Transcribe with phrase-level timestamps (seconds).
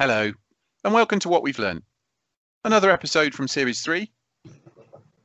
[0.00, 0.32] Hello,
[0.82, 1.84] and welcome to What We've Learned.
[2.64, 4.10] Another episode from Series 3.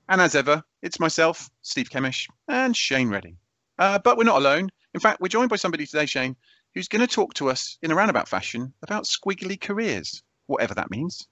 [0.07, 3.37] And as ever, it's myself, Steve Kemish, and Shane Redding.
[3.79, 4.69] Uh, but we're not alone.
[4.93, 6.35] In fact, we're joined by somebody today, Shane,
[6.75, 10.91] who's going to talk to us in a roundabout fashion about squiggly careers, whatever that
[10.91, 11.27] means.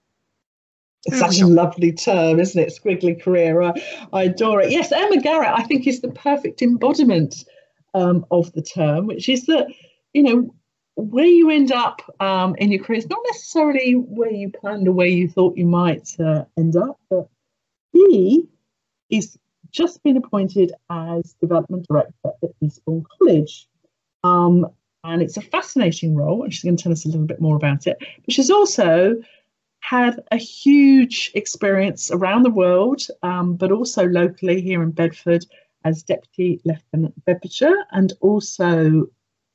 [1.05, 2.73] It's such a lovely term, isn't it?
[2.73, 3.61] Squiggly career.
[3.61, 3.73] I,
[4.13, 4.71] I adore it.
[4.71, 7.45] Yes, Emma Garrett, I think, is the perfect embodiment
[7.93, 9.67] um, of the term, which is that,
[10.13, 10.55] you know,
[10.98, 14.93] where you end up um, in your career is not necessarily where you planned or
[14.93, 17.29] where you thought you might uh, end up, but
[17.93, 18.47] he
[19.11, 19.38] is
[19.69, 23.68] just been appointed as development director at Eastbourne College.
[24.24, 24.68] Um,
[25.04, 27.55] and it's a fascinating role, and she's going to tell us a little bit more
[27.55, 27.97] about it.
[28.00, 29.21] But she's also
[29.82, 35.45] had a huge experience around the world, um, but also locally here in Bedford
[35.86, 39.05] as Deputy Lieutenant Bedfordshire and also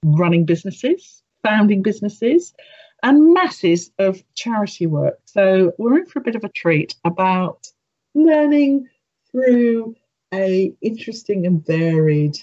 [0.04, 2.54] running businesses founding businesses
[3.02, 5.18] and masses of charity work.
[5.24, 7.68] So we're in for a bit of a treat about
[8.14, 8.88] learning
[9.30, 9.96] through
[10.32, 12.38] a interesting and varied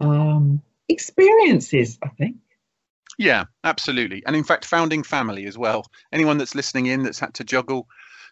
[0.00, 2.36] um, experiences, I think.
[3.18, 4.22] Yeah, absolutely.
[4.26, 5.84] And in fact, founding family as well.
[6.12, 7.88] Anyone that's listening in that's had to juggle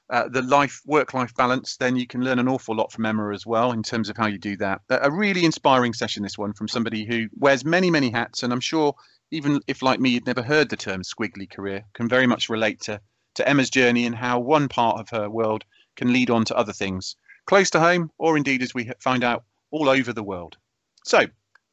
[0.09, 3.33] uh, the life work life balance, then you can learn an awful lot from Emma
[3.33, 4.81] as well in terms of how you do that.
[4.89, 8.45] A really inspiring session, this one, from somebody who wears many, many hats.
[8.45, 8.95] And I'm sure
[9.31, 12.81] even if like me you'd never heard the term squiggly career, can very much relate
[12.83, 13.01] to,
[13.35, 15.65] to Emma's journey and how one part of her world
[15.97, 19.45] can lead on to other things, close to home, or indeed, as we find out,
[19.71, 20.57] all over the world.
[21.05, 21.21] So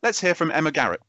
[0.01, 1.01] let's hear from Emma Garrett.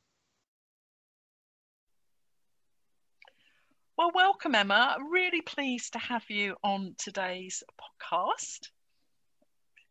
[3.97, 4.97] Well, welcome, Emma.
[5.09, 8.71] Really pleased to have you on today's podcast.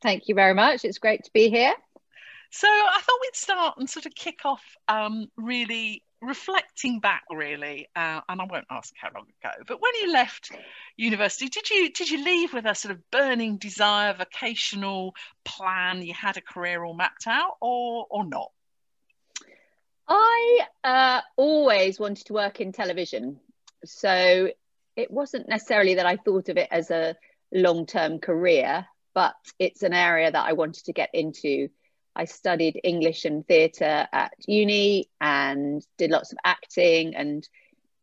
[0.02, 0.84] Thank you very much.
[0.84, 1.73] It's great to be here.
[2.52, 7.88] So I thought we'd start and sort of kick off um, really reflecting back really
[7.96, 10.52] uh, and i won't ask how long ago but when you left
[10.98, 15.14] university did you did you leave with a sort of burning desire vocational
[15.44, 18.52] plan you had a career all mapped out or or not?
[20.06, 23.39] I uh, always wanted to work in television
[23.86, 24.50] so
[24.95, 27.16] it wasn't necessarily that i thought of it as a
[27.54, 31.70] long-term career but it's an area that i wanted to get into
[32.16, 37.48] I studied English and theatre at uni and did lots of acting and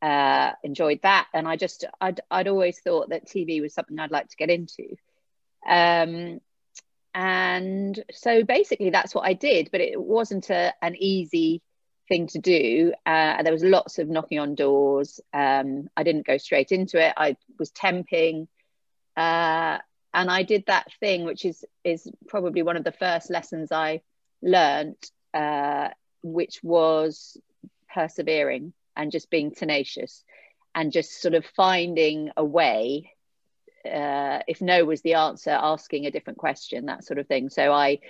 [0.03, 1.29] uh, enjoyed that.
[1.33, 4.51] And I just, I'd, I'd always thought that TV was something I'd like to get
[4.51, 4.97] into.
[5.69, 6.41] Um,
[7.15, 11.63] and so basically that's what I did, but it wasn't a, an easy
[12.09, 12.93] thing to do.
[13.07, 15.21] Uh, there was lots of knocking on doors.
[15.33, 17.15] Um, I didn't go straight into it.
[17.17, 18.49] I was temping.
[19.17, 19.79] Uh,
[20.13, 24.03] and I did that thing, which is is probably one of the first lessons I
[24.43, 24.97] learned,
[25.35, 25.89] uh,
[26.23, 27.37] which was
[27.93, 30.25] persevering and just being tenacious
[30.75, 33.13] and just sort of finding a way.
[33.85, 37.49] Uh, if no was the answer, asking a different question, that sort of thing.
[37.49, 38.01] So I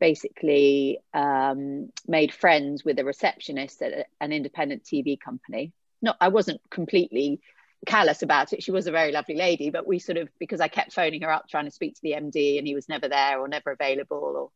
[0.00, 5.72] basically um, made friends with a receptionist at an independent TV company.
[6.02, 7.40] No, I wasn't completely
[7.84, 8.62] callous about it.
[8.62, 11.30] She was a very lovely lady, but we sort of because I kept phoning her
[11.30, 14.34] up trying to speak to the MD and he was never there or never available
[14.36, 14.50] or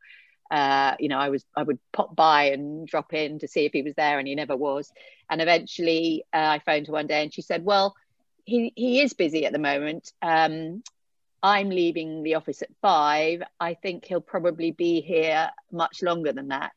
[0.51, 3.73] uh, you know, I was I would pop by and drop in to see if
[3.73, 4.91] he was there, and he never was.
[5.29, 7.95] And eventually, uh, I phoned her one day, and she said, "Well,
[8.45, 10.13] he he is busy at the moment.
[10.23, 10.83] Um,
[11.43, 13.43] I'm leaving the office at five.
[13.61, 16.73] I think he'll probably be here much longer than that."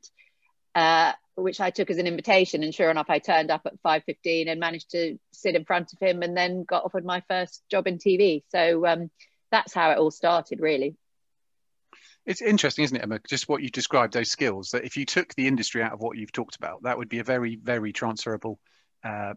[0.75, 4.03] Uh, which I took as an invitation, and sure enough, I turned up at five
[4.05, 7.63] fifteen and managed to sit in front of him, and then got offered my first
[7.69, 8.43] job in TV.
[8.49, 9.09] So um,
[9.51, 10.95] that's how it all started, really.
[12.25, 13.19] It's interesting, isn't it, Emma?
[13.27, 14.69] Just what you described, those skills.
[14.71, 17.19] That if you took the industry out of what you've talked about, that would be
[17.19, 18.59] a very, very transferable
[19.03, 19.33] uh,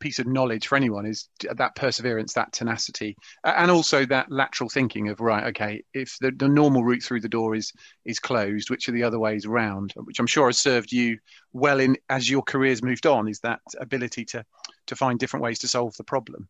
[0.00, 1.06] piece of knowledge for anyone.
[1.06, 6.30] Is that perseverance, that tenacity, and also that lateral thinking of right, okay, if the,
[6.30, 7.72] the normal route through the door is
[8.04, 9.92] is closed, which are the other ways around?
[9.96, 11.18] Which I'm sure has served you
[11.52, 13.28] well in as your career's moved on.
[13.28, 14.44] Is that ability to
[14.86, 16.48] to find different ways to solve the problem?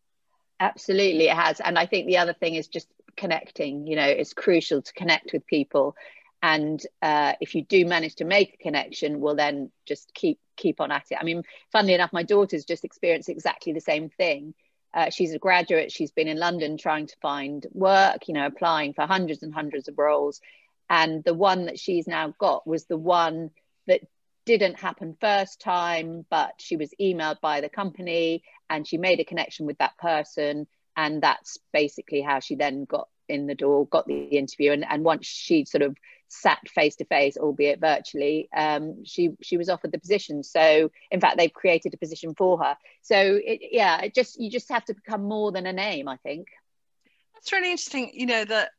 [0.59, 1.59] Absolutely, it has.
[1.59, 2.87] And I think the other thing is just
[3.17, 3.87] connecting.
[3.87, 5.95] You know, it's crucial to connect with people.
[6.43, 10.81] And uh, if you do manage to make a connection, well, then just keep keep
[10.81, 11.17] on at it.
[11.19, 14.53] I mean, funnily enough, my daughter's just experienced exactly the same thing.
[14.93, 15.89] Uh, she's a graduate.
[15.89, 18.27] She's been in London trying to find work.
[18.27, 20.41] You know, applying for hundreds and hundreds of roles.
[20.89, 23.51] And the one that she's now got was the one
[23.87, 24.01] that
[24.45, 29.25] didn't happen first time, but she was emailed by the company and she made a
[29.25, 30.67] connection with that person.
[30.97, 35.03] And that's basically how she then got in the door, got the interview, and, and
[35.03, 35.95] once she sort of
[36.27, 40.43] sat face to face, albeit virtually, um, she she was offered the position.
[40.43, 42.75] So in fact, they've created a position for her.
[43.01, 46.17] So it, yeah, it just you just have to become more than a name, I
[46.17, 46.47] think.
[47.33, 48.11] That's really interesting.
[48.13, 48.71] You know that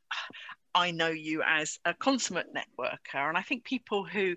[0.75, 4.35] I know you as a consummate networker, and I think people who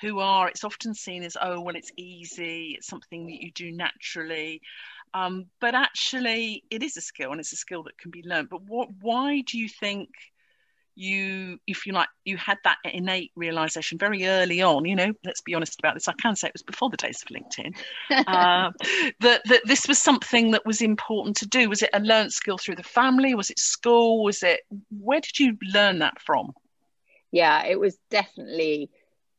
[0.00, 3.72] who are it's often seen as oh well it's easy, it's something that you do
[3.72, 4.62] naturally.
[5.12, 8.48] Um, but actually, it is a skill, and it's a skill that can be learned.
[8.48, 8.88] But what?
[9.00, 10.08] Why do you think
[10.94, 14.84] you, if you like, you had that innate realization very early on?
[14.84, 16.08] You know, let's be honest about this.
[16.08, 17.76] I can say it was before the days of LinkedIn.
[18.28, 18.70] uh,
[19.20, 21.68] that that this was something that was important to do.
[21.68, 23.34] Was it a learned skill through the family?
[23.34, 24.22] Was it school?
[24.22, 24.60] Was it?
[24.90, 26.52] Where did you learn that from?
[27.32, 28.90] Yeah, it was definitely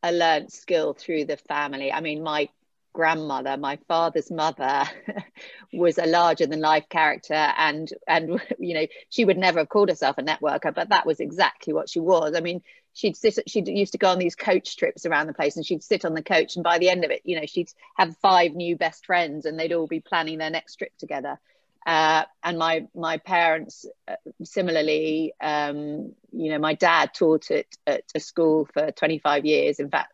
[0.04, 1.92] a learned skill through the family.
[1.92, 2.50] I mean, my
[2.94, 4.84] grandmother, my father's mother,
[5.74, 9.90] was a larger than life character, and and you know she would never have called
[9.90, 12.34] herself a networker, but that was exactly what she was.
[12.36, 12.62] I mean,
[12.94, 15.84] she'd sit, she used to go on these coach trips around the place, and she'd
[15.84, 18.54] sit on the coach, and by the end of it, you know, she'd have five
[18.54, 21.40] new best friends, and they'd all be planning their next trip together.
[21.86, 28.04] Uh, and my my parents uh, similarly um, you know my dad taught at, at
[28.14, 30.14] a school for 25 years in fact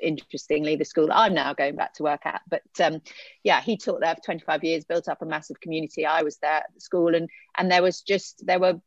[0.00, 2.42] interestingly the school that I'm now going back to work at.
[2.48, 3.02] But um,
[3.42, 6.06] yeah, he taught there for 25 years, built up a massive community.
[6.06, 8.80] I was there at the school, and and there was just there were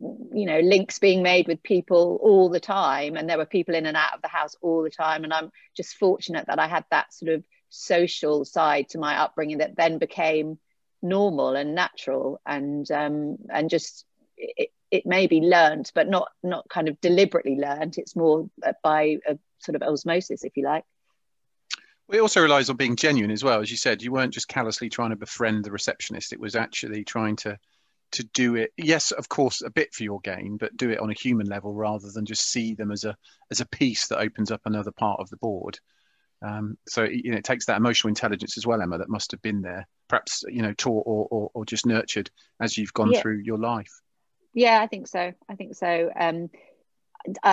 [0.00, 3.86] you know links being made with people all the time, and there were people in
[3.86, 5.24] and out of the house all the time.
[5.24, 9.58] And I'm just fortunate that I had that sort of social side to my upbringing
[9.58, 10.58] that then became
[11.02, 16.68] normal and natural and um, and just it, it may be learned but not not
[16.68, 18.48] kind of deliberately learned it's more
[18.82, 20.84] by a sort of osmosis, if you like.
[22.06, 23.60] Well, it also relies on being genuine as well.
[23.60, 26.32] As you said, you weren't just callously trying to befriend the receptionist.
[26.32, 27.58] It was actually trying to
[28.12, 28.72] to do it.
[28.76, 31.72] Yes, of course, a bit for your gain, but do it on a human level
[31.74, 33.16] rather than just see them as a
[33.50, 35.78] as a piece that opens up another part of the board.
[36.42, 39.40] Um, so you know, it takes that emotional intelligence as well, Emma, that must have
[39.40, 43.22] been there, perhaps you know, taught or or, or just nurtured as you've gone yeah.
[43.22, 44.02] through your life.
[44.54, 45.32] Yeah, I think so.
[45.48, 46.10] I think so.
[46.18, 46.50] Um,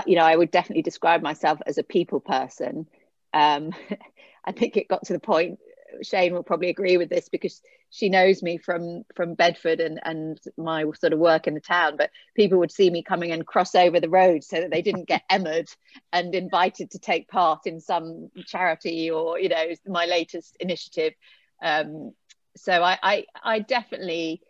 [0.06, 2.88] you know, I would definitely describe myself as a people person.
[3.34, 3.72] Um,
[4.46, 5.60] I think it got to the point.
[6.04, 10.40] Shane will probably agree with this because she knows me from from Bedford and and
[10.58, 11.98] my sort of work in the town.
[11.98, 15.08] But people would see me coming and cross over the road so that they didn't
[15.08, 15.68] get emmered
[16.14, 21.14] and invited to take part in some charity or you know my latest initiative.
[21.62, 22.14] Um,
[22.56, 24.42] so I, I I definitely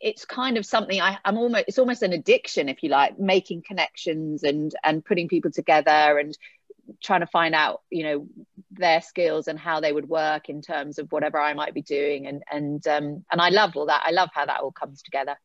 [0.00, 3.62] it's kind of something I, am almost it's almost an addiction if you like making
[3.62, 6.36] connections and and putting people together and
[7.02, 8.28] trying to find out you know
[8.70, 12.26] their skills and how they would work in terms of whatever I might be doing.
[12.26, 14.02] And and um and I love all that.
[14.04, 15.36] I love how that all comes together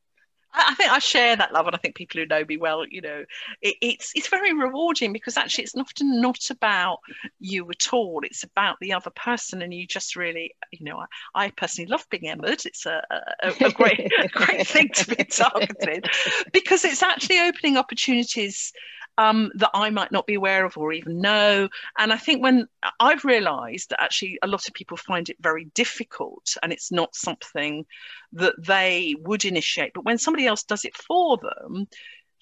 [0.53, 3.01] I think I share that love, and I think people who know me well, you
[3.01, 3.23] know,
[3.61, 6.99] it, it's it's very rewarding because actually it's often not about
[7.39, 8.21] you at all.
[8.23, 10.97] It's about the other person, and you just really, you know,
[11.35, 12.65] I, I personally love being emmered.
[12.65, 13.01] It's a,
[13.43, 16.07] a, a great a great thing to be targeted
[16.51, 18.73] because it's actually opening opportunities
[19.19, 21.67] um, that I might not be aware of or even know.
[21.97, 22.67] And I think when
[23.01, 27.13] I've realized that actually a lot of people find it very difficult and it's not
[27.13, 27.85] something
[28.33, 31.85] that they would initiate, but when somebody else does it for them,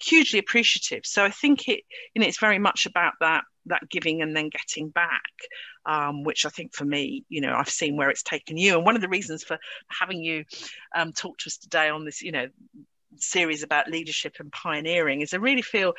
[0.00, 1.04] hugely appreciative.
[1.04, 1.82] So I think it,
[2.14, 5.32] you know, it's very much about that that giving and then getting back,
[5.84, 8.76] um, which I think for me, you know, I've seen where it's taken you.
[8.76, 9.58] And one of the reasons for
[9.88, 10.44] having you
[10.96, 12.46] um, talk to us today on this, you know,
[13.16, 15.94] series about leadership and pioneering is I really feel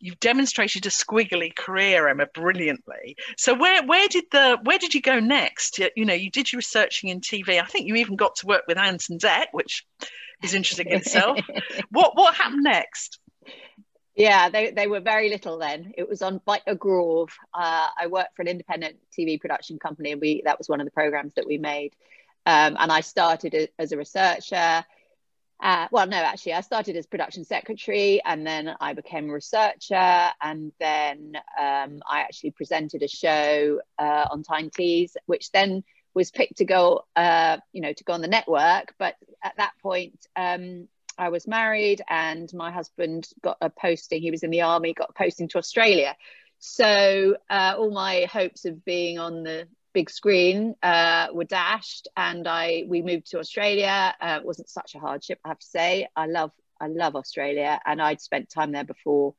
[0.00, 3.16] you've demonstrated a squiggly career, Emma, brilliantly.
[3.36, 5.78] So where where did the where did you go next?
[5.78, 7.60] You, you know, you did your researching in TV.
[7.60, 9.84] I think you even got to work with Ant and Dec, which
[10.42, 11.38] is interesting in itself.
[11.90, 13.18] what what happened next?
[14.16, 15.92] Yeah, they, they were very little then.
[15.96, 17.30] It was on Byker Grove.
[17.52, 20.86] Uh, I worked for an independent TV production company, and we that was one of
[20.86, 21.94] the programs that we made.
[22.46, 24.84] Um, and I started as a researcher
[25.62, 30.30] uh, well, no, actually, I started as production secretary and then I became a researcher.
[30.42, 35.84] And then um, I actually presented a show uh, on Tyne Tees, which then
[36.14, 38.94] was picked to go, uh, you know, to go on the network.
[38.98, 44.20] But at that point, um, I was married and my husband got a posting.
[44.20, 46.16] He was in the army, got a posting to Australia.
[46.58, 52.46] So uh, all my hopes of being on the big screen uh, were dashed, and
[52.46, 54.14] I we moved to Australia.
[54.20, 56.08] Uh, it wasn't such a hardship, I have to say.
[56.14, 59.34] I love I love Australia, and I'd spent time there before,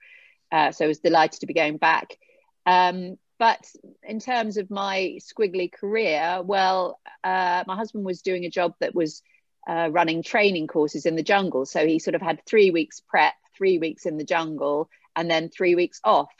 [0.51, 2.17] uh, so I was delighted to be going back.
[2.65, 3.63] Um, but
[4.01, 8.95] in terms of my squiggly career, well, uh, my husband was doing a job that
[8.95, 9.21] was
[9.67, 11.65] uh, running training courses in the jungle.
[11.65, 15.49] So he sort of had three weeks prep, three weeks in the jungle, and then
[15.49, 16.31] three weeks off.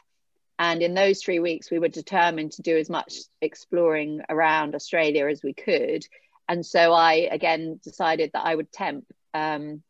[0.58, 5.28] And in those three weeks, we were determined to do as much exploring around Australia
[5.28, 6.06] as we could.
[6.48, 9.06] And so I again decided that I would temp.
[9.34, 9.84] Um,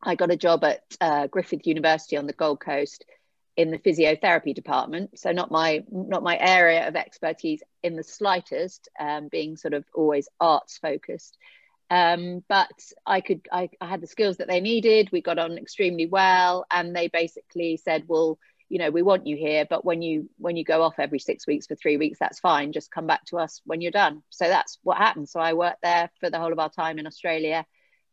[0.00, 3.04] I got a job at uh, Griffith University on the Gold Coast
[3.56, 5.18] in the physiotherapy department.
[5.18, 9.84] So not my not my area of expertise in the slightest, um, being sort of
[9.94, 11.36] always arts focused.
[11.90, 12.70] Um, but
[13.04, 15.08] I could I, I had the skills that they needed.
[15.10, 18.38] We got on extremely well, and they basically said, "Well,
[18.68, 21.46] you know, we want you here, but when you when you go off every six
[21.46, 22.72] weeks for three weeks, that's fine.
[22.72, 25.28] Just come back to us when you're done." So that's what happened.
[25.28, 27.64] So I worked there for the whole of our time in Australia.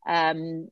[0.07, 0.69] Um,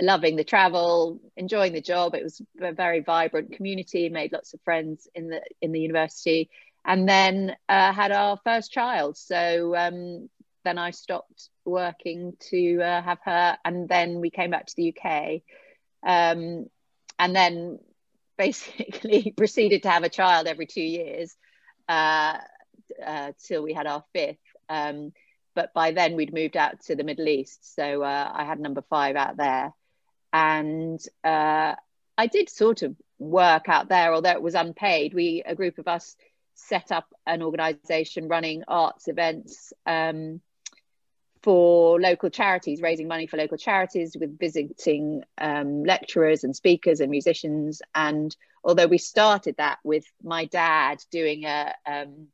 [0.00, 2.14] loving the travel, enjoying the job.
[2.14, 6.50] It was a very vibrant community, made lots of friends in the in the university,
[6.84, 9.16] and then uh, had our first child.
[9.16, 10.28] So um,
[10.64, 14.94] then I stopped working to uh, have her, and then we came back to the
[14.96, 15.42] UK,
[16.04, 16.66] um,
[17.18, 17.78] and then
[18.36, 21.34] basically proceeded to have a child every two years
[21.88, 22.38] uh,
[23.04, 24.38] uh till we had our fifth.
[24.68, 25.12] Um,
[25.54, 28.82] but by then we'd moved out to the Middle East, so uh, I had number
[28.88, 29.72] five out there
[30.32, 31.74] and uh,
[32.16, 35.14] I did sort of work out there, although it was unpaid.
[35.14, 36.16] We, a group of us,
[36.54, 40.40] set up an organisation running arts events um,
[41.42, 47.10] for local charities, raising money for local charities with visiting um, lecturers and speakers and
[47.10, 47.82] musicians.
[47.94, 52.28] And although we started that with my dad doing a um,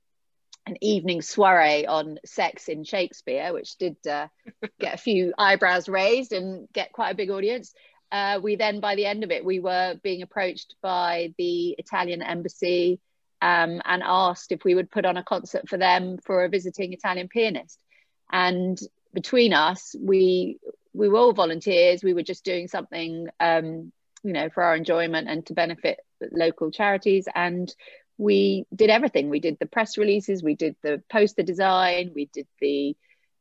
[0.67, 4.29] an evening soiree on sex in Shakespeare, which did uh,
[4.81, 7.73] get a few eyebrows raised and get quite a big audience.
[8.13, 12.23] Uh, we then, by the end of it, we were being approached by the Italian
[12.23, 13.01] embassy
[13.41, 16.93] um, and asked if we would put on a concert for them for a visiting
[16.93, 17.83] Italian pianist.
[18.31, 18.79] And
[19.13, 20.59] between us, we
[20.93, 22.03] we were all volunteers.
[22.03, 26.01] We were just doing something, um, you know, for our enjoyment and to benefit
[26.33, 27.29] local charities.
[27.35, 27.73] And
[28.17, 29.31] we did everything.
[29.31, 32.97] We did the press releases, we did the poster design, we did the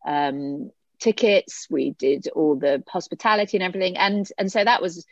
[0.06, 5.06] um, tickets, we did all the hospitality and everything, and and so that was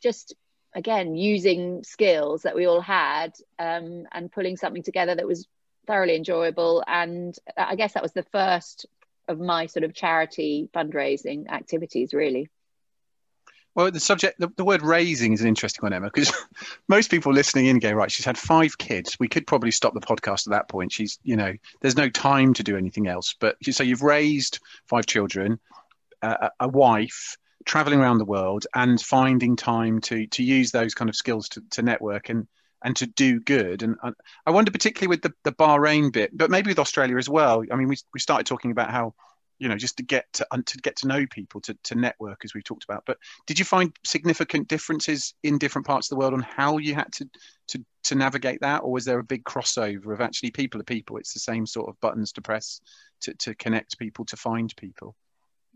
[0.00, 0.34] just
[0.74, 5.46] again using skills that we all had um, and pulling something together that was
[5.86, 6.84] thoroughly enjoyable.
[6.86, 8.86] And I guess that was the first
[9.28, 12.48] of my sort of charity fundraising activities, really.
[13.74, 16.32] Well, the subject, the, the word raising is an interesting one, Emma, because
[16.88, 19.16] most people listening in go, right, she's had five kids.
[19.18, 20.92] We could probably stop the podcast at that point.
[20.92, 23.34] She's, you know, there's no time to do anything else.
[23.40, 25.58] But so you've raised five children,
[26.20, 31.08] uh, a wife, traveling around the world, and finding time to to use those kind
[31.08, 32.46] of skills to, to network and
[32.84, 33.82] and to do good.
[33.82, 33.96] And
[34.46, 37.64] I wonder, particularly with the, the Bahrain bit, but maybe with Australia as well.
[37.70, 39.14] I mean, we, we started talking about how
[39.62, 42.52] you know just to get to, to get to know people to, to network as
[42.52, 46.34] we've talked about but did you find significant differences in different parts of the world
[46.34, 47.28] on how you had to
[47.68, 51.16] to to navigate that or was there a big crossover of actually people are people
[51.16, 52.80] it's the same sort of buttons to press
[53.20, 55.14] to, to connect people to find people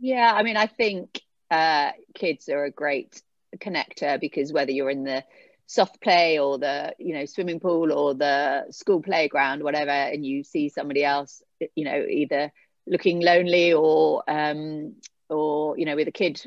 [0.00, 1.20] yeah i mean i think
[1.52, 3.22] uh, kids are a great
[3.58, 5.22] connector because whether you're in the
[5.66, 10.44] soft play or the you know swimming pool or the school playground whatever and you
[10.44, 11.42] see somebody else
[11.74, 12.52] you know either
[12.86, 14.94] looking lonely or um,
[15.28, 16.40] or you know with a kid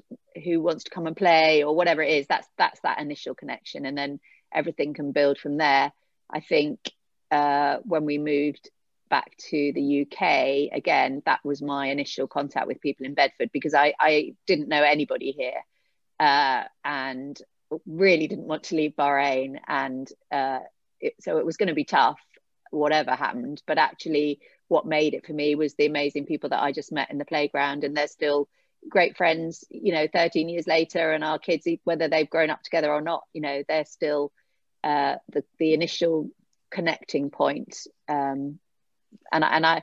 [0.44, 3.86] who wants to come and play or whatever it is that's that's that initial connection.
[3.86, 4.20] And then
[4.54, 5.92] everything can build from there.
[6.30, 6.80] I think
[7.32, 8.70] uh, when we moved
[9.10, 10.22] back to the uk
[10.72, 14.84] again that was my initial contact with people in bedford because i i didn't know
[14.84, 15.64] anybody here.
[16.20, 17.42] Uh, and
[17.86, 20.60] really didn't want to leave bahrain and uh,
[21.00, 22.20] it, so it was going to be tough
[22.72, 26.72] whatever happened but actually what made it for me was the amazing people that I
[26.72, 28.48] just met in the playground, and they're still
[28.88, 29.66] great friends.
[29.70, 33.24] You know, 13 years later, and our kids, whether they've grown up together or not,
[33.34, 34.32] you know, they're still
[34.84, 36.30] uh, the the initial
[36.72, 37.76] connecting point.
[38.08, 38.60] Um,
[39.32, 39.82] and and I,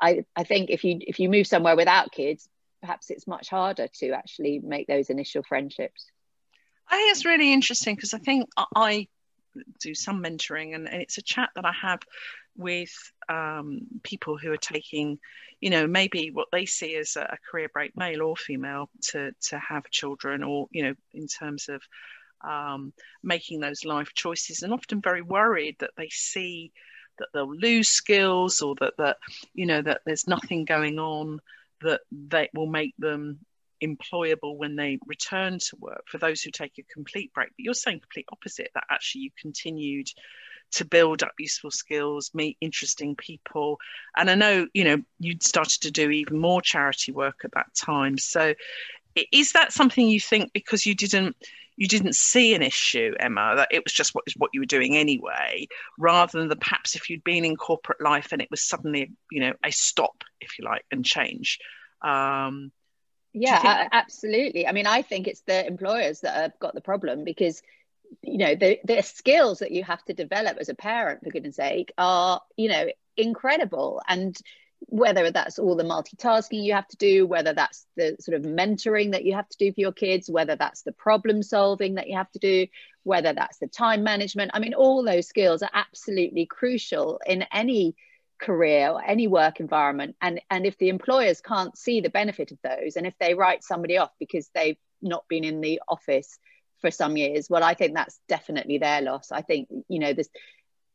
[0.00, 2.48] I I think if you if you move somewhere without kids,
[2.80, 6.06] perhaps it's much harder to actually make those initial friendships.
[6.90, 9.06] I think it's really interesting because I think I
[9.80, 12.00] do some mentoring and, it's a chat that I have
[12.56, 12.92] with
[13.28, 15.18] um, people who are taking,
[15.60, 19.58] you know, maybe what they see as a, career break, male or female, to to
[19.58, 21.80] have children, or you know, in terms of
[22.42, 22.92] um,
[23.22, 26.72] making those life choices, and often very worried that they see
[27.18, 29.18] that they'll lose skills or that that
[29.54, 31.40] you know that there's nothing going on
[31.82, 33.38] that that will make them
[33.82, 37.74] employable when they return to work for those who take a complete break but you're
[37.74, 40.08] saying complete opposite that actually you continued
[40.72, 43.78] to build up useful skills, meet interesting people.
[44.16, 47.74] And I know, you know, you'd started to do even more charity work at that
[47.74, 48.18] time.
[48.18, 48.54] So
[49.32, 51.36] is that something you think because you didn't
[51.76, 54.96] you didn't see an issue, Emma, that it was just what what you were doing
[54.96, 55.66] anyway,
[55.98, 59.40] rather than the perhaps if you'd been in corporate life and it was suddenly, you
[59.40, 61.58] know, a stop, if you like, and change.
[62.02, 62.70] Um,
[63.32, 64.66] yeah, absolutely.
[64.66, 67.62] I mean, I think it's the employers that have got the problem because
[68.22, 71.56] you know the the skills that you have to develop as a parent for goodness
[71.56, 74.36] sake are you know incredible and
[74.86, 79.12] whether that's all the multitasking you have to do, whether that's the sort of mentoring
[79.12, 82.16] that you have to do for your kids, whether that's the problem solving that you
[82.16, 82.66] have to do,
[83.02, 84.50] whether that's the time management.
[84.54, 87.94] I mean, all those skills are absolutely crucial in any
[88.40, 90.16] career or any work environment.
[90.20, 93.64] And, and if the employers can't see the benefit of those, and if they write
[93.64, 96.38] somebody off because they've not been in the office
[96.80, 99.30] for some years, well, I think that's definitely their loss.
[99.30, 100.28] I think, you know, this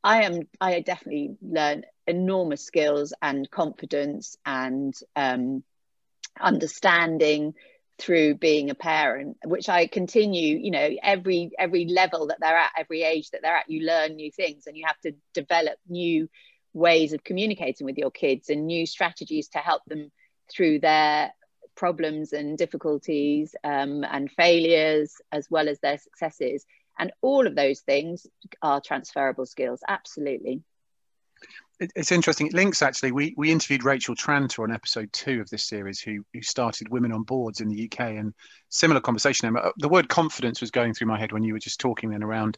[0.03, 5.63] I am I definitely learned enormous skills and confidence and um,
[6.39, 7.55] understanding
[7.97, 12.71] through being a parent which i continue you know every every level that they're at
[12.77, 16.27] every age that they're at you learn new things and you have to develop new
[16.75, 20.11] ways of communicating with your kids and new strategies to help them
[20.51, 21.31] through their
[21.75, 26.65] problems and difficulties um, and failures as well as their successes
[26.97, 28.25] and all of those things
[28.61, 30.61] are transferable skills, absolutely.
[31.77, 32.47] It's interesting.
[32.47, 33.11] It links actually.
[33.11, 37.11] We we interviewed Rachel Tranter on episode two of this series, who who started Women
[37.11, 38.33] on Boards in the UK, and
[38.69, 39.53] similar conversation.
[39.77, 42.57] The word confidence was going through my head when you were just talking then around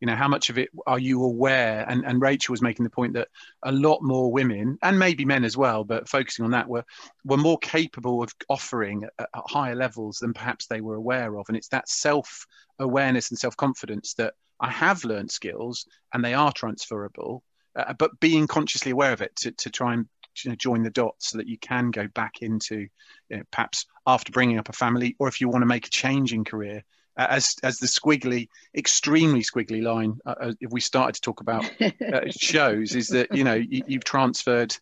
[0.00, 1.84] you know how much of it are you aware?
[1.88, 3.28] And, and rachel was making the point that
[3.62, 6.84] a lot more women and maybe men as well but focusing on that were
[7.24, 11.46] were more capable of offering at, at higher levels than perhaps they were aware of.
[11.48, 12.46] And it's that self
[12.78, 17.42] awareness and self confidence that i have learned skills and they are transferable
[17.76, 20.06] uh, but being consciously aware of it to, to try and
[20.42, 22.88] you know, join the dots so that you can go back into
[23.28, 25.90] you know, perhaps after bringing up a family or if you want to make a
[25.90, 26.84] change in career
[27.16, 30.18] as as the squiggly, extremely squiggly line.
[30.26, 33.82] Uh, uh if we started to talk about uh, shows, is that you know you,
[33.90, 34.76] have transferred,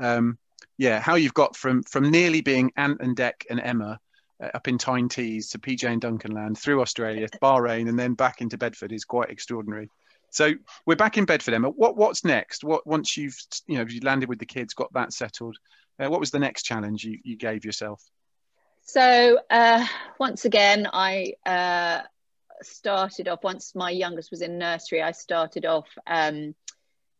[0.00, 0.38] um,
[0.78, 3.98] yeah, how you've got from from nearly being Ant and Dec and Emma
[4.42, 8.40] uh, up in Tyne Tees to PJ and Duncanland through Australia, Bahrain, and then back
[8.40, 9.90] into Bedford is quite extraordinary.
[10.30, 10.52] So
[10.86, 11.70] we're back in Bedford, Emma.
[11.70, 12.62] What what's next?
[12.62, 13.36] What once you've
[13.66, 15.56] you know you landed with the kids, got that settled?
[15.98, 18.02] Uh, what was the next challenge you, you gave yourself?
[18.82, 19.86] So uh,
[20.18, 22.00] once again, I uh,
[22.62, 23.44] started off.
[23.44, 26.54] Once my youngest was in nursery, I started off um,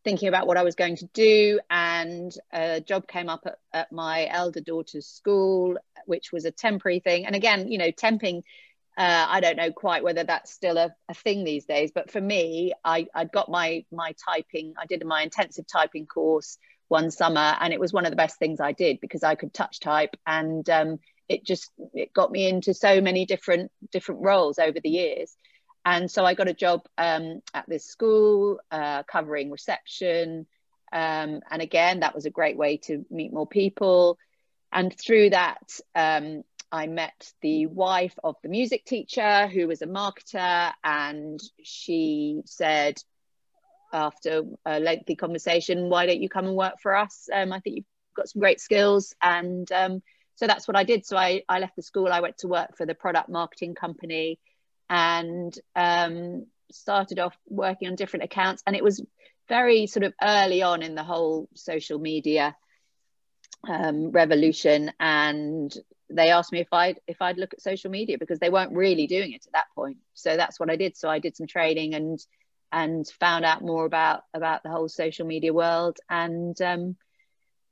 [0.05, 3.92] thinking about what I was going to do, and a job came up at, at,
[3.92, 7.27] my elder daughter's school, which was a temporary thing.
[7.27, 8.42] And again, you know, temping.
[8.99, 12.20] Uh, I don't know quite whether that's still a, a thing these days, but for
[12.20, 14.75] me, I, I'd got my my typing.
[14.79, 18.38] I did my intensive typing course one summer, and it was one of the best
[18.38, 20.99] things I did because I could touch type and um,
[21.31, 25.35] it just it got me into so many different different roles over the years.
[25.85, 30.47] And so i got a job um, at this school uh, covering reception.
[30.93, 34.19] Um, and again that was a great way to meet more people.
[34.73, 35.62] And through that
[35.95, 40.73] um, i met the wife of the music teacher who was a marketer.
[40.83, 42.97] And she said
[43.93, 47.29] after a lengthy conversation why don't you come and work for us?
[47.33, 47.85] Um, i think you've
[48.16, 49.14] got some great skills.
[49.23, 50.03] And um,
[50.40, 51.05] so that's what I did.
[51.05, 54.38] So I, I left the school, I went to work for the product marketing company
[54.88, 58.62] and um, started off working on different accounts.
[58.66, 59.05] And it was
[59.50, 62.57] very sort of early on in the whole social media
[63.68, 64.90] um, revolution.
[64.98, 65.70] And
[66.09, 69.07] they asked me if I'd if I'd look at social media because they weren't really
[69.07, 69.98] doing it at that point.
[70.14, 70.96] So that's what I did.
[70.96, 72.18] So I did some training and
[72.72, 76.96] and found out more about about the whole social media world and um,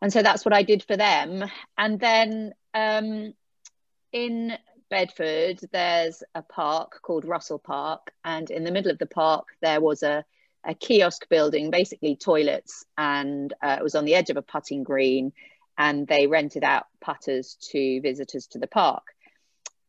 [0.00, 1.44] and so that's what I did for them.
[1.76, 3.34] And then um,
[4.12, 4.56] in
[4.90, 9.80] Bedford, there's a park called Russell Park, and in the middle of the park, there
[9.80, 10.24] was a,
[10.64, 14.82] a kiosk building, basically toilets, and uh, it was on the edge of a putting
[14.84, 15.32] green,
[15.76, 19.02] and they rented out putters to visitors to the park.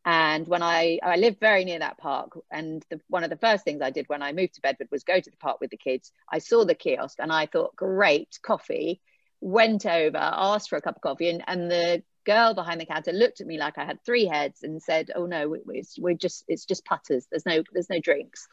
[0.05, 3.63] And when I I lived very near that park, and the, one of the first
[3.63, 5.77] things I did when I moved to Bedford was go to the park with the
[5.77, 6.11] kids.
[6.31, 9.01] I saw the kiosk, and I thought, great coffee.
[9.41, 13.11] Went over, asked for a cup of coffee, and, and the girl behind the counter
[13.11, 16.43] looked at me like I had three heads and said, "Oh no, it's, we're just
[16.47, 17.27] it's just putters.
[17.29, 18.47] There's no there's no drinks."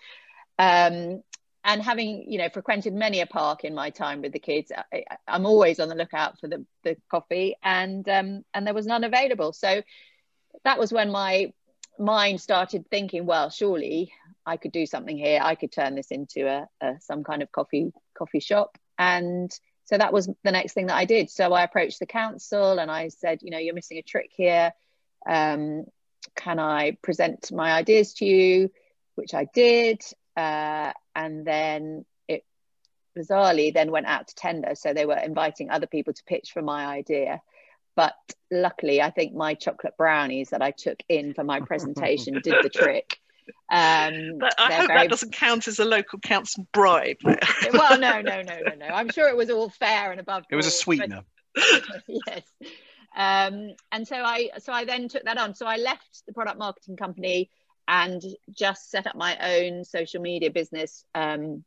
[0.59, 1.23] Um,
[1.65, 5.05] and having you know frequented many a park in my time with the kids, I,
[5.27, 9.05] am always on the lookout for the the coffee, and um, and there was none
[9.05, 9.53] available.
[9.53, 9.83] So
[10.65, 11.53] that was when my
[11.99, 14.13] mind started thinking, well, surely
[14.45, 15.41] I could do something here.
[15.43, 19.51] I could turn this into a, a some kind of coffee coffee shop and
[19.87, 21.31] so that was the next thing that I did.
[21.31, 24.73] So I approached the council and I said, you know, you're missing a trick here.
[25.29, 25.85] Um,
[26.35, 28.71] can I present my ideas to you?
[29.15, 30.03] Which I did.
[30.37, 32.45] Uh, and then it
[33.17, 34.75] bizarrely then went out to tender.
[34.75, 37.41] So they were inviting other people to pitch for my idea.
[37.95, 38.15] But
[38.51, 42.69] luckily, I think my chocolate brownies that I took in for my presentation did the
[42.69, 43.19] trick.
[43.71, 45.01] Um, but I hope very...
[45.01, 47.19] that doesn't count as a local council bribe.
[47.25, 48.87] well, no, no, no, no, no.
[48.87, 50.45] I'm sure it was all fair and above.
[50.51, 51.23] It was a sweetener.
[51.55, 51.83] But...
[52.07, 52.43] yes.
[53.17, 55.55] Um, and so I, so I then took that on.
[55.55, 57.51] So I left the product marketing company
[57.89, 61.05] and just set up my own social media business.
[61.15, 61.65] Um,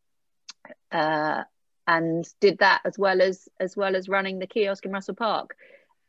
[0.92, 1.44] uh,
[1.88, 5.56] and did that as well as as well as running the kiosk in Russell Park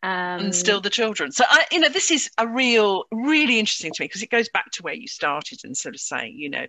[0.03, 1.31] um, and still the children.
[1.31, 4.49] So I, you know, this is a real, really interesting to me because it goes
[4.49, 6.67] back to where you started and sort of saying, you know,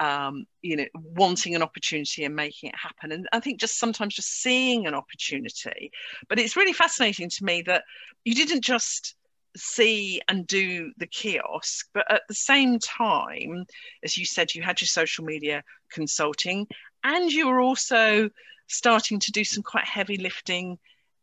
[0.00, 3.12] um, you know, wanting an opportunity and making it happen.
[3.12, 5.92] And I think just sometimes just seeing an opportunity.
[6.28, 7.84] But it's really fascinating to me that
[8.24, 9.14] you didn't just
[9.56, 13.66] see and do the kiosk, but at the same time,
[14.02, 16.66] as you said, you had your social media consulting,
[17.04, 18.30] and you were also
[18.66, 20.76] starting to do some quite heavy lifting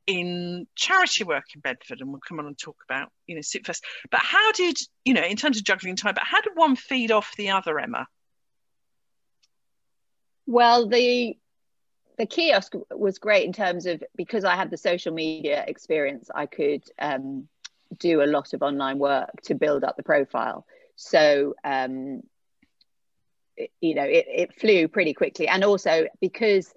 [0.07, 3.81] in charity work in Bedford, and we'll come on and talk about you know Supefest.
[4.09, 6.13] But how did you know in terms of juggling time?
[6.13, 8.07] But how did one feed off the other, Emma?
[10.45, 11.37] Well, the
[12.17, 16.45] the kiosk was great in terms of because I had the social media experience, I
[16.45, 17.47] could um,
[17.97, 20.65] do a lot of online work to build up the profile.
[20.95, 22.21] So um,
[23.57, 26.73] it, you know, it, it flew pretty quickly, and also because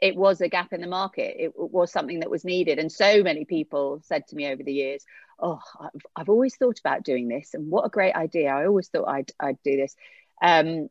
[0.00, 1.36] it was a gap in the market.
[1.38, 2.78] It was something that was needed.
[2.78, 5.04] And so many people said to me over the years,
[5.40, 7.54] Oh, I've, I've always thought about doing this.
[7.54, 8.50] And what a great idea.
[8.50, 9.94] I always thought I'd, I'd do this.
[10.42, 10.88] Um,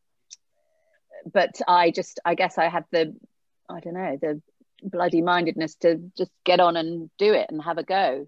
[1.32, 3.16] but I just, I guess I had the,
[3.70, 4.42] I don't know, the
[4.82, 8.28] bloody mindedness to just get on and do it and have a go.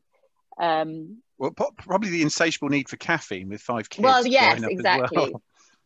[0.59, 4.03] Um, well, probably the insatiable need for caffeine with five kids.
[4.03, 5.31] Well, yes, exactly.
[5.31, 5.41] Well.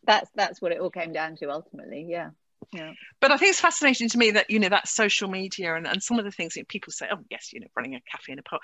[0.06, 2.06] That's that's what it all came down to ultimately.
[2.08, 2.30] Yeah
[2.72, 2.92] yeah.
[3.20, 6.02] But i think it's fascinating to me that you know that social media and, and
[6.02, 8.38] some of the things that people say oh yes you know running a cafe in
[8.38, 8.62] a park.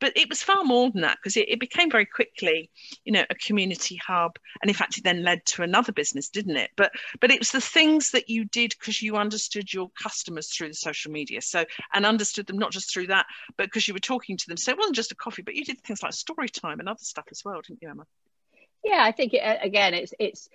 [0.00, 2.70] But it was far more than that because it, it became very quickly
[3.04, 6.56] you know a community hub and in fact it then led to another business didn't
[6.56, 6.70] it?
[6.76, 10.68] But but it was the things that you did because you understood your customers through
[10.68, 14.00] the social media so and understood them not just through that but because you were
[14.00, 14.56] talking to them.
[14.56, 16.98] So it wasn't just a coffee but you did things like story time and other
[17.00, 18.06] stuff as well didn't you emma?
[18.84, 20.48] Yeah i think it, again it's it's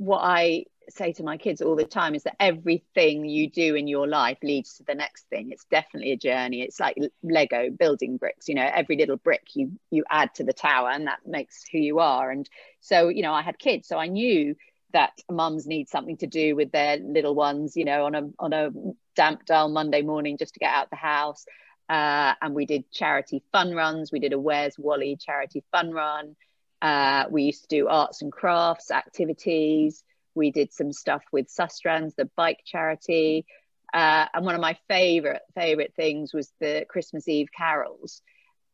[0.00, 3.86] what I say to my kids all the time is that everything you do in
[3.86, 5.50] your life leads to the next thing.
[5.52, 6.62] It's definitely a journey.
[6.62, 8.48] It's like Lego building bricks.
[8.48, 11.76] You know, every little brick you you add to the tower, and that makes who
[11.76, 12.30] you are.
[12.30, 12.48] And
[12.80, 14.56] so, you know, I had kids, so I knew
[14.94, 17.76] that mums need something to do with their little ones.
[17.76, 18.70] You know, on a on a
[19.16, 21.44] damp, dull Monday morning, just to get out the house.
[21.90, 24.10] Uh, and we did charity fun runs.
[24.10, 26.36] We did a Where's Wally charity fun run.
[26.82, 30.02] Uh, we used to do arts and crafts activities.
[30.34, 33.44] We did some stuff with Sustrans, the bike charity.
[33.92, 38.22] Uh, and one of my favorite favorite things was the Christmas Eve carols.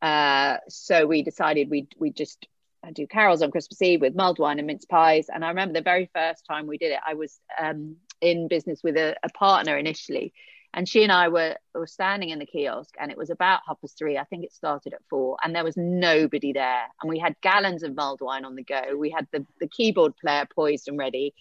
[0.02, 2.46] Uh, so we decided we'd we just
[2.92, 5.26] do carols on Christmas Eve with mulled wine and mince pies.
[5.32, 8.82] And I remember the very first time we did it, I was um, in business
[8.82, 10.32] with a, a partner initially,
[10.76, 13.80] and she and I were, were standing in the kiosk and it was about half
[13.80, 14.18] past three.
[14.18, 16.84] I think it started at four and there was nobody there.
[17.00, 18.94] And we had gallons of mulled wine on the go.
[18.94, 21.32] We had the, the keyboard player poised and ready.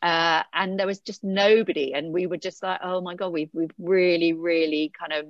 [0.00, 1.94] Uh, and there was just nobody.
[1.94, 5.26] And we were just like, oh my God, we've, we've really, really kind of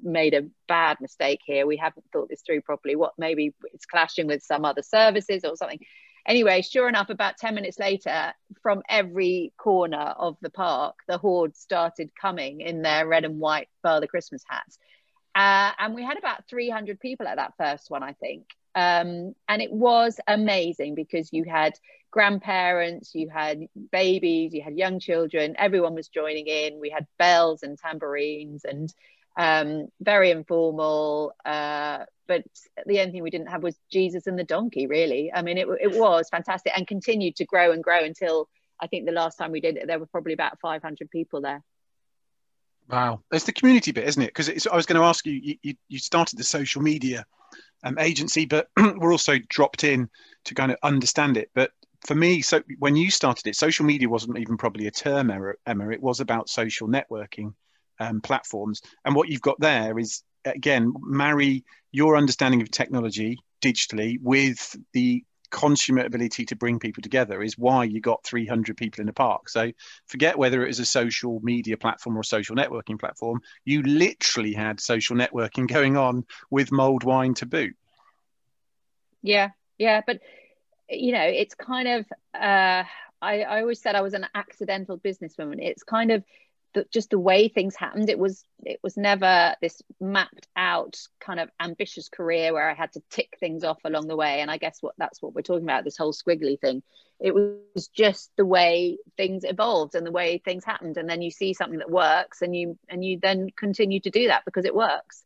[0.00, 1.66] made a bad mistake here.
[1.66, 2.94] We haven't thought this through properly.
[2.94, 5.80] What maybe it's clashing with some other services or something
[6.26, 8.32] anyway, sure enough, about 10 minutes later,
[8.62, 13.68] from every corner of the park, the horde started coming in their red and white
[13.82, 14.78] Father Christmas hats.
[15.34, 18.44] Uh, and we had about 300 people at that first one, I think.
[18.74, 21.74] Um, and it was amazing because you had
[22.10, 26.80] grandparents, you had babies, you had young children, everyone was joining in.
[26.80, 28.92] We had bells and tambourines and
[29.36, 31.34] um, very informal.
[31.44, 32.44] Uh, but
[32.86, 35.32] the only thing we didn't have was Jesus and the donkey, really.
[35.32, 38.48] I mean, it, it was fantastic and continued to grow and grow until
[38.80, 41.62] I think the last time we did it, there were probably about 500 people there.
[42.88, 44.34] Wow, It's the community bit, isn't it?
[44.34, 47.24] Because I was going to ask you, you, you started the social media
[47.82, 50.10] um, agency, but we're also dropped in
[50.44, 51.50] to kind of understand it.
[51.54, 51.72] But
[52.06, 55.30] for me, so when you started it, social media wasn't even probably a term,
[55.66, 55.90] Emma.
[55.90, 57.54] It was about social networking
[58.00, 58.82] um, platforms.
[59.04, 65.24] And what you've got there is, again, marry your understanding of technology digitally with the
[65.54, 69.48] consummate ability to bring people together is why you got 300 people in the park.
[69.48, 69.70] So
[70.06, 73.40] forget whether it is a social media platform or a social networking platform.
[73.64, 77.76] You literally had social networking going on with mold wine to boot.
[79.22, 80.20] Yeah, yeah, but
[80.90, 82.82] you know, it's kind of, uh,
[83.22, 85.62] I, I always said I was an accidental businesswoman.
[85.62, 86.24] It's kind of
[86.74, 88.10] the, just the way things happened.
[88.10, 92.92] It was it was never this mapped out kind of ambitious career where I had
[92.92, 94.40] to tick things off along the way.
[94.40, 96.82] And I guess what that's what we're talking about this whole squiggly thing.
[97.20, 100.96] It was just the way things evolved and the way things happened.
[100.96, 104.26] And then you see something that works, and you and you then continue to do
[104.28, 105.22] that because it works.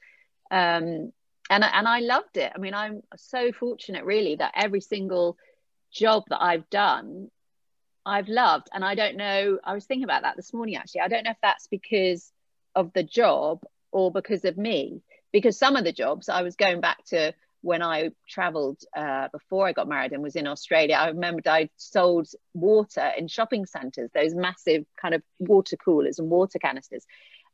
[0.50, 1.12] Um,
[1.50, 2.52] and and I loved it.
[2.54, 5.37] I mean, I'm so fortunate, really, that every single
[5.90, 7.30] job that I've done
[8.09, 8.68] I've loved.
[8.73, 11.03] And I don't know, I was thinking about that this morning actually.
[11.03, 12.33] I don't know if that's because
[12.75, 15.03] of the job or because of me.
[15.33, 19.66] Because some of the jobs I was going back to when I traveled uh, before
[19.66, 24.11] I got married and was in Australia, I remembered I sold water in shopping centres,
[24.14, 27.05] those massive kind of water coolers and water canisters.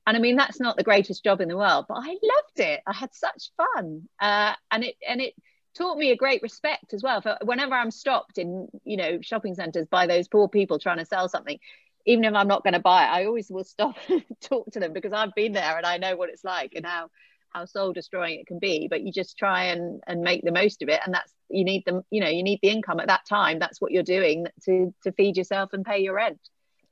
[0.07, 2.81] And I mean, that's not the greatest job in the world, but I loved it.
[2.87, 5.35] I had such fun, uh, and it and it
[5.77, 9.55] taught me a great respect as well for whenever i'm stopped in you know shopping
[9.55, 11.59] centers by those poor people trying to sell something
[12.07, 14.81] even if i'm not going to buy it i always will stop and talk to
[14.81, 17.09] them because i've been there and i know what it's like and how
[17.55, 18.89] how soul destroying it can be.
[18.91, 21.85] But you just try and and make the most of it and that's you need
[21.85, 23.59] them you know you need the income at that time.
[23.59, 26.41] That's what you're doing to to feed yourself and pay your rent.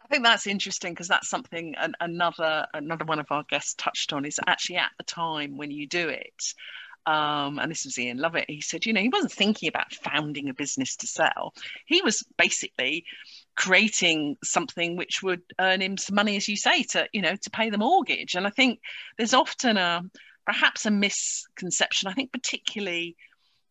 [0.02, 4.12] I think that's interesting because that's something an, another another one of our guests touched
[4.12, 6.42] on is actually at the time when you do it
[7.06, 8.44] um, and this was Ian Lovett.
[8.48, 11.52] He said, you know, he wasn't thinking about founding a business to sell.
[11.86, 13.04] He was basically
[13.56, 17.50] creating something which would earn him some money, as you say, to you know to
[17.50, 18.34] pay the mortgage.
[18.34, 18.80] And I think
[19.18, 20.02] there's often a
[20.46, 22.08] perhaps a misconception.
[22.08, 23.16] I think particularly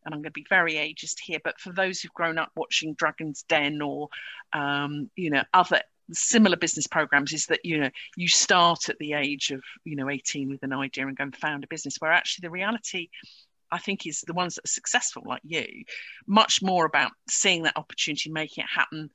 [0.06, 2.96] and I'm going to be very ageist here, but for those who've grown up watching
[2.96, 4.10] Dragon's Den or,
[4.54, 5.82] um, you know, other
[6.14, 10.10] similar business programs is that you know you start at the age of you know
[10.10, 13.10] 18 with an idea and go and found a business where actually the reality
[13.72, 15.66] I think is the ones that are successful like you
[16.28, 19.10] much more about seeing that opportunity making it happen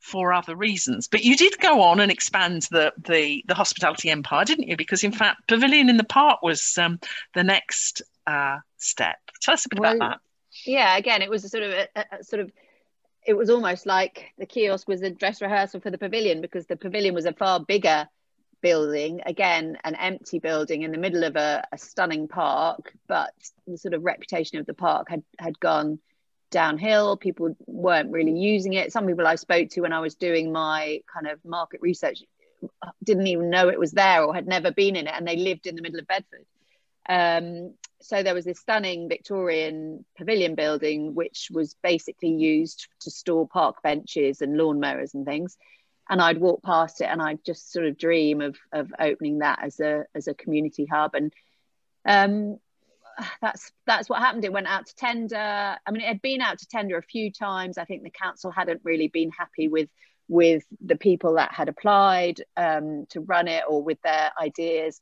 [0.00, 1.06] for other reasons.
[1.06, 4.76] But you did go on and expand the the, the hospitality empire didn't you?
[4.76, 6.98] Because in fact pavilion in the park was um,
[7.34, 9.16] the next uh, step.
[9.40, 10.20] Tell us a bit well, about that.
[10.66, 12.52] yeah again it was a sort of a, a sort of
[13.26, 16.76] it was almost like the kiosk was a dress rehearsal for the pavilion because the
[16.76, 18.08] pavilion was a far bigger
[18.60, 23.32] building again an empty building in the middle of a, a, stunning park but
[23.66, 25.98] the sort of reputation of the park had had gone
[26.52, 27.16] downhill.
[27.16, 28.92] People weren't really using it.
[28.92, 32.22] Some people i spoke to when i was doing my kind of market research
[33.02, 35.66] didn't even know it was there or had never been in it and they lived
[35.66, 36.44] in the middle of bedford
[37.08, 43.48] um, so there was this stunning Victorian pavilion building, which was basically used to store
[43.48, 45.56] park benches and lawnmowers and things.
[46.08, 49.60] And I'd walk past it, and I'd just sort of dream of of opening that
[49.62, 51.14] as a as a community hub.
[51.14, 51.32] And
[52.04, 52.58] um,
[53.40, 54.44] that's that's what happened.
[54.44, 55.36] It went out to tender.
[55.36, 57.78] I mean, it had been out to tender a few times.
[57.78, 59.88] I think the council hadn't really been happy with
[60.28, 65.00] with the people that had applied um, to run it or with their ideas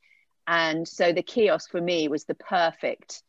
[0.50, 3.22] and so the kiosk for me was the perfect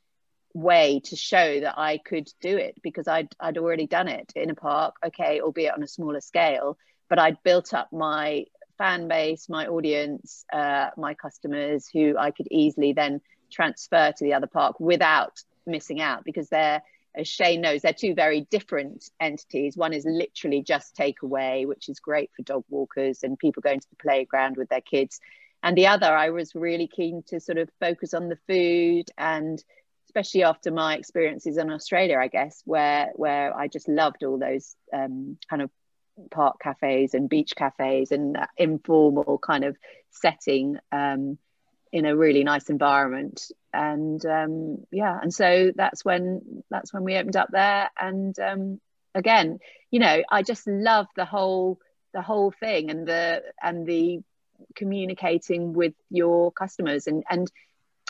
[0.56, 4.50] way to show that I could do it because I'd, I'd already done it in
[4.50, 6.80] a park, okay, albeit on a smaller scale,
[7.10, 8.46] but I'd built up my
[8.80, 14.34] fan base, my audience, uh, my customers who I could easily then transfer to the
[14.34, 16.82] other park without missing out because they're,
[17.14, 19.78] as Shane knows, they're two very different entities.
[19.78, 23.90] One is literally just takeaway, which is great for dog walkers and people going to
[23.92, 25.20] the playground with their kids
[25.64, 29.64] and the other i was really keen to sort of focus on the food and
[30.06, 34.76] especially after my experiences in australia i guess where where i just loved all those
[34.94, 35.70] um, kind of
[36.30, 39.76] park cafes and beach cafes and informal kind of
[40.12, 41.38] setting um,
[41.92, 43.50] in a really nice environment.
[43.74, 47.90] And um, yeah and so that's when that's when we opened up there.
[47.98, 48.82] And um,
[49.16, 51.80] again you know i just love the whole
[52.14, 54.22] the whole thing and the and the
[54.76, 57.08] communicating with your customers.
[57.08, 57.52] And and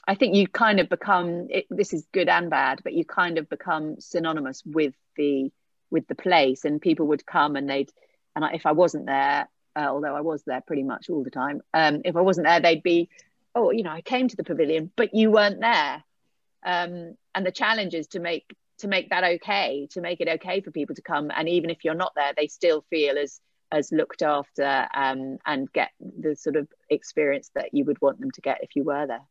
[0.07, 3.37] I think you kind of become it, this is good and bad, but you kind
[3.37, 5.51] of become synonymous with the
[5.89, 7.91] with the place, and people would come and they'd
[8.35, 11.29] and I, if I wasn't there, uh, although I was there pretty much all the
[11.29, 13.09] time, um, if I wasn't there, they'd be,
[13.53, 16.03] oh, you know, I came to the pavilion, but you weren't there,
[16.65, 20.61] um, and the challenge is to make to make that okay, to make it okay
[20.61, 23.39] for people to come, and even if you're not there, they still feel as
[23.71, 28.31] as looked after um, and get the sort of experience that you would want them
[28.31, 29.21] to get if you were there.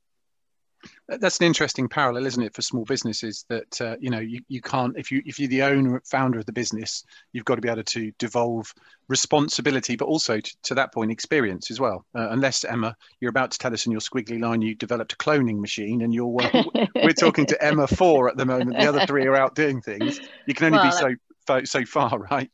[1.08, 4.62] That's an interesting parallel isn't it for small businesses that uh, you know you, you
[4.62, 7.68] can't if you if you're the owner founder of the business you've got to be
[7.68, 8.72] able to devolve
[9.06, 12.06] responsibility but also to, to that point experience as well.
[12.14, 15.16] Uh, unless emma you're about to tell us in your squiggly line you developed a
[15.16, 16.62] cloning machine and you're uh,
[16.94, 18.78] we're talking to emma four at the moment.
[18.78, 20.18] The other three are out doing things.
[20.46, 21.14] You can only well, be so
[21.46, 22.50] so, so far, right?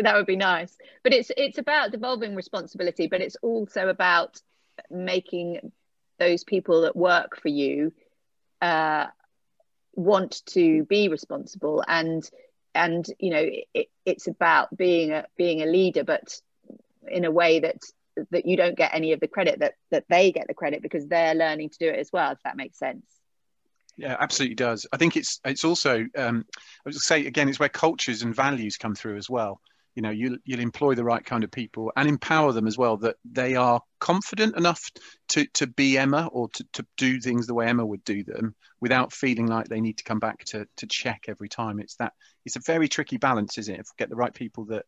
[0.00, 0.76] That would be nice.
[1.02, 4.40] But it's it's about devolving responsibility, but it's also about
[4.90, 5.72] making
[6.18, 7.92] those people that work for you
[8.60, 9.06] uh,
[9.94, 11.84] want to be responsible.
[11.86, 12.28] And
[12.74, 16.40] and you know it, it's about being a being a leader but
[17.08, 17.76] in a way that
[18.30, 21.06] that you don't get any of the credit that that they get the credit because
[21.06, 23.04] they're learning to do it as well if that makes sense.
[23.96, 24.86] Yeah absolutely does.
[24.92, 28.76] I think it's it's also um i was say again it's where cultures and values
[28.76, 29.60] come through as well
[29.94, 32.96] you know you'll, you'll employ the right kind of people and empower them as well
[32.96, 34.90] that they are confident enough
[35.28, 38.54] to to be emma or to, to do things the way emma would do them
[38.80, 41.78] without feeling like they need to come back to to check every time.
[41.78, 42.12] It's that
[42.44, 44.84] it's a very tricky balance isn't it if we get the right people that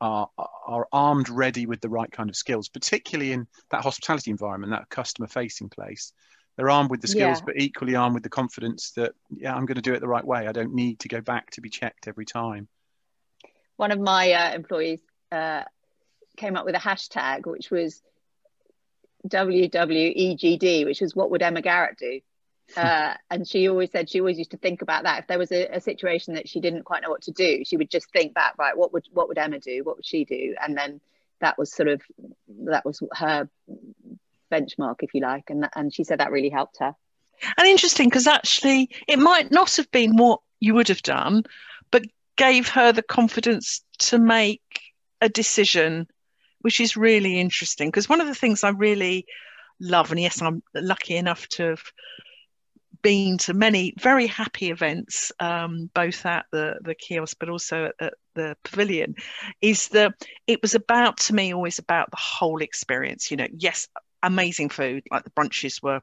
[0.00, 0.28] are
[0.66, 4.88] are armed ready with the right kind of skills particularly in that hospitality environment that
[4.88, 6.12] customer facing place.
[6.56, 7.44] They're armed with the skills yeah.
[7.46, 10.24] but equally armed with the confidence that yeah i'm going to do it the right
[10.24, 10.46] way.
[10.46, 12.68] I don't need to go back to be checked every time
[13.80, 15.00] one of my uh, employees
[15.32, 15.62] uh,
[16.36, 18.02] came up with a hashtag which was
[19.26, 22.20] WWEGD, which was what would Emma Garrett do?
[22.76, 25.18] Uh, and she always said she always used to think about that.
[25.18, 27.76] If there was a, a, situation that she didn't quite know what to do, she
[27.76, 29.82] would just think back, right, what would what would Emma do?
[29.82, 30.54] What would she do?
[30.62, 31.00] And then
[31.40, 32.00] that was sort of
[32.66, 33.48] that was her
[34.52, 35.50] benchmark, if you like.
[35.50, 36.94] And and she said that really helped her.
[37.58, 41.42] And interesting because actually it might not have been what you would have done,
[41.90, 42.04] but
[42.40, 44.62] gave her the confidence to make
[45.20, 46.06] a decision,
[46.62, 47.88] which is really interesting.
[47.88, 49.26] Because one of the things I really
[49.78, 51.82] love, and yes, I'm lucky enough to have
[53.02, 57.94] been to many very happy events, um, both at the, the kiosk but also at,
[58.00, 59.16] at the pavilion,
[59.60, 60.14] is that
[60.46, 63.30] it was about, to me, always about the whole experience.
[63.30, 63.86] You know, yes,
[64.22, 66.00] amazing food, like the brunches were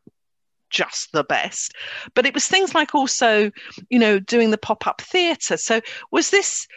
[0.70, 1.74] just the best.
[2.14, 3.52] But it was things like also,
[3.90, 5.58] you know, doing the pop up theatre.
[5.58, 6.68] So was this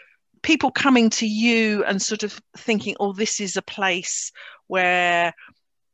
[0.42, 4.32] people coming to you and sort of thinking, oh, this is a place
[4.66, 5.34] where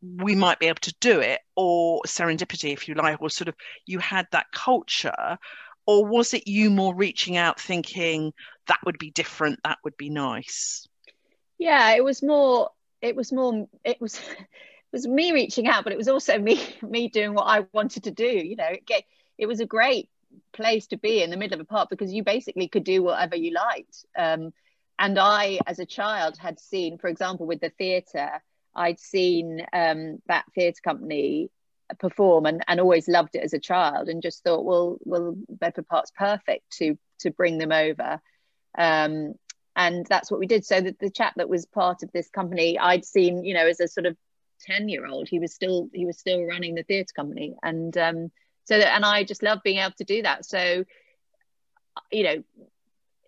[0.02, 3.54] we might be able to do it, or serendipity, if you like, or sort of
[3.86, 5.38] you had that culture?
[5.86, 8.32] Or was it you more reaching out thinking
[8.66, 10.86] that would be different, that would be nice?
[11.58, 14.20] Yeah, it was more, it was more, it was.
[14.96, 18.10] Was me reaching out, but it was also me me doing what I wanted to
[18.10, 18.24] do.
[18.24, 19.04] You know, it,
[19.38, 20.08] it was a great
[20.52, 23.36] place to be in the middle of a park because you basically could do whatever
[23.36, 24.04] you liked.
[24.16, 24.52] Um,
[24.98, 28.42] and I, as a child, had seen, for example, with the theatre,
[28.74, 31.50] I'd seen um, that theatre company
[31.98, 35.86] perform and, and always loved it as a child and just thought, well, well, Bedford
[35.88, 38.20] Park's perfect to to bring them over.
[38.76, 39.34] Um,
[39.74, 40.64] and that's what we did.
[40.64, 43.80] So that the chap that was part of this company, I'd seen, you know, as
[43.80, 44.16] a sort of
[44.60, 47.56] 10 year old he was still he was still running the theatre company.
[47.62, 48.30] And um
[48.64, 50.44] so that, and i just love being able to do that.
[50.44, 50.84] So
[52.10, 52.44] you know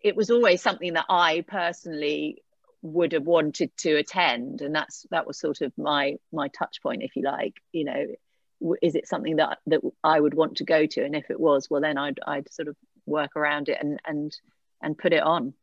[0.03, 2.43] it was always something that i personally
[2.83, 4.63] would have wanted to attend.
[4.63, 7.55] And that's that was sort of my my touch point if you like.
[7.73, 8.07] You know
[8.83, 11.05] is it something that that i would want to go to?
[11.05, 14.37] And if it was well then i'd i'd sort of work around it and and
[14.83, 15.55] and put it on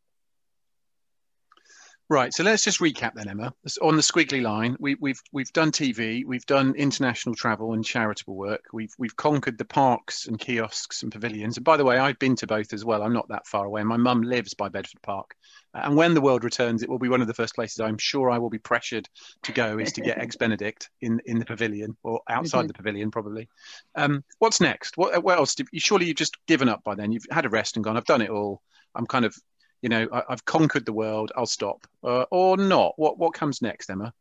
[2.08, 2.32] Right.
[2.32, 3.52] So let's just recap then, Emma.
[3.82, 8.36] On the squiggly line, we, we've we've done TV, we've done international travel and charitable
[8.36, 8.66] work.
[8.72, 11.58] We've we've conquered the parks and kiosks and pavilions.
[11.58, 13.02] And by the way, I've been to both as well.
[13.02, 13.84] I'm not that far away.
[13.84, 15.36] My mum lives by Bedford Park,
[15.74, 18.30] and when the world returns, it will be one of the first places I'm sure
[18.30, 19.10] I will be pressured
[19.42, 22.68] to go is to get Eggs Benedict in in the pavilion or outside mm-hmm.
[22.68, 23.50] the pavilion probably.
[23.96, 24.96] Um, what's next?
[24.96, 25.56] What, what else?
[25.56, 27.12] Did, surely you've just given up by then.
[27.12, 27.98] You've had a rest and gone.
[27.98, 28.62] I've done it all.
[28.94, 29.36] I'm kind of
[29.82, 31.32] you know, I, have conquered the world.
[31.36, 32.94] I'll stop, uh, or not.
[32.98, 34.14] What what comes next, Emma?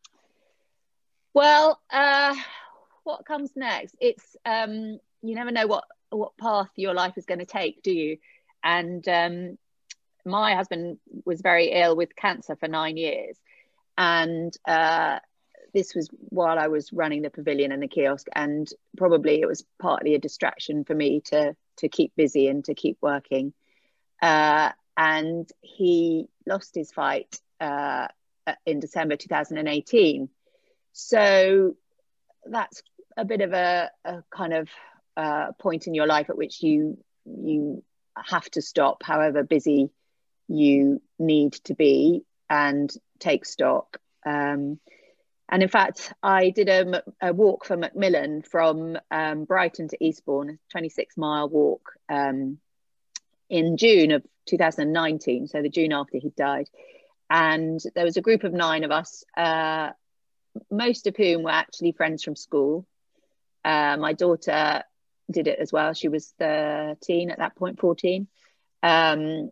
[1.33, 2.35] Well, uh,
[3.05, 3.97] what comes next?
[4.01, 7.93] It's um, you never know what what path your life is going to take, do
[7.93, 8.19] you?
[8.63, 9.59] And um,
[10.25, 13.37] my husband was very ill with cancer for nine years,
[13.99, 15.19] and uh,
[15.73, 19.65] this was while I was running the pavilion and the kiosk, and probably it was
[19.79, 23.53] partly a distraction for me to to keep busy and to keep working.
[24.23, 28.09] Uh, and he lost his fight uh,
[28.67, 30.29] in December 2018.
[30.93, 31.77] So
[32.47, 32.83] that's
[33.17, 34.69] a bit of a, a kind of
[35.17, 37.83] uh, point in your life at which you you
[38.17, 39.91] have to stop, however busy
[40.47, 43.99] you need to be, and take stock.
[44.27, 44.79] Um,
[45.49, 50.51] and in fact, I did a, a walk for Macmillan from um, Brighton to Eastbourne,
[50.51, 52.59] a 26 mile walk um,
[53.49, 56.69] in June of 2019, so the June after he died.
[57.31, 59.91] And there was a group of nine of us, uh,
[60.71, 62.87] most of whom were actually friends from school.
[63.65, 64.83] Uh, my daughter
[65.31, 65.95] did it as well.
[65.95, 68.29] She was 13 at that point, 14.
[68.83, 69.51] Um,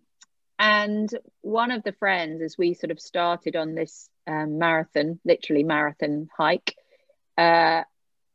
[0.59, 5.65] and one of the friends, as we sort of started on this um, marathon, literally
[5.65, 6.77] marathon hike,
[7.39, 7.83] uh,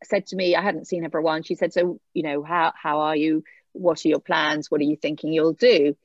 [0.04, 2.24] said to me, I hadn't seen her for a while, and she said, "So, you
[2.24, 3.44] know, how how are you?
[3.80, 4.70] What are your plans?
[4.70, 5.96] What are you thinking you'll do?"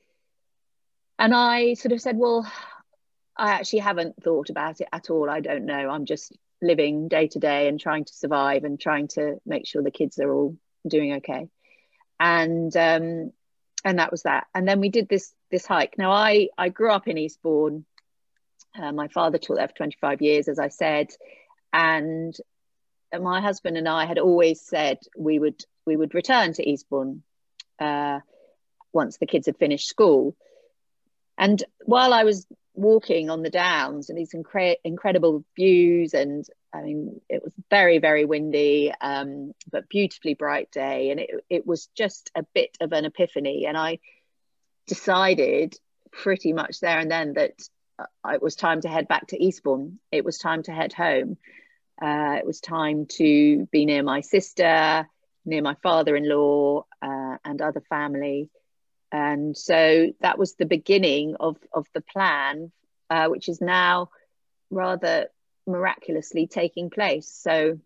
[1.19, 2.49] And I sort of said, "Well,
[3.37, 5.29] I actually haven't thought about it at all.
[5.29, 5.89] I don't know.
[5.89, 9.81] I'm just living day to day and trying to survive and trying to make sure
[9.81, 10.57] the kids are all
[10.87, 11.49] doing okay."
[12.19, 13.31] And um,
[13.83, 14.47] and that was that.
[14.53, 15.97] And then we did this this hike.
[15.97, 17.85] Now, I I grew up in Eastbourne.
[18.75, 21.09] Uh, my father taught there for 25 years, as I said,
[21.71, 22.35] and
[23.19, 27.23] my husband and I had always said we would we would return to Eastbourne
[27.79, 28.19] uh,
[28.91, 30.35] once the kids had finished school.
[31.37, 32.45] And while I was
[32.75, 37.99] walking on the downs and these incre- incredible views, and I mean, it was very
[37.99, 42.91] very windy, um, but beautifully bright day, and it it was just a bit of
[42.93, 43.65] an epiphany.
[43.65, 43.99] And I
[44.87, 45.75] decided
[46.11, 47.53] pretty much there and then that
[47.99, 49.99] uh, it was time to head back to Eastbourne.
[50.11, 51.37] It was time to head home.
[52.01, 55.07] Uh, it was time to be near my sister,
[55.45, 58.49] near my father in law, uh, and other family.
[59.11, 62.71] And so that was the beginning of, of the plan,
[63.09, 64.09] uh, which is now
[64.71, 65.27] rather
[65.67, 67.29] miraculously taking place.
[67.29, 67.79] So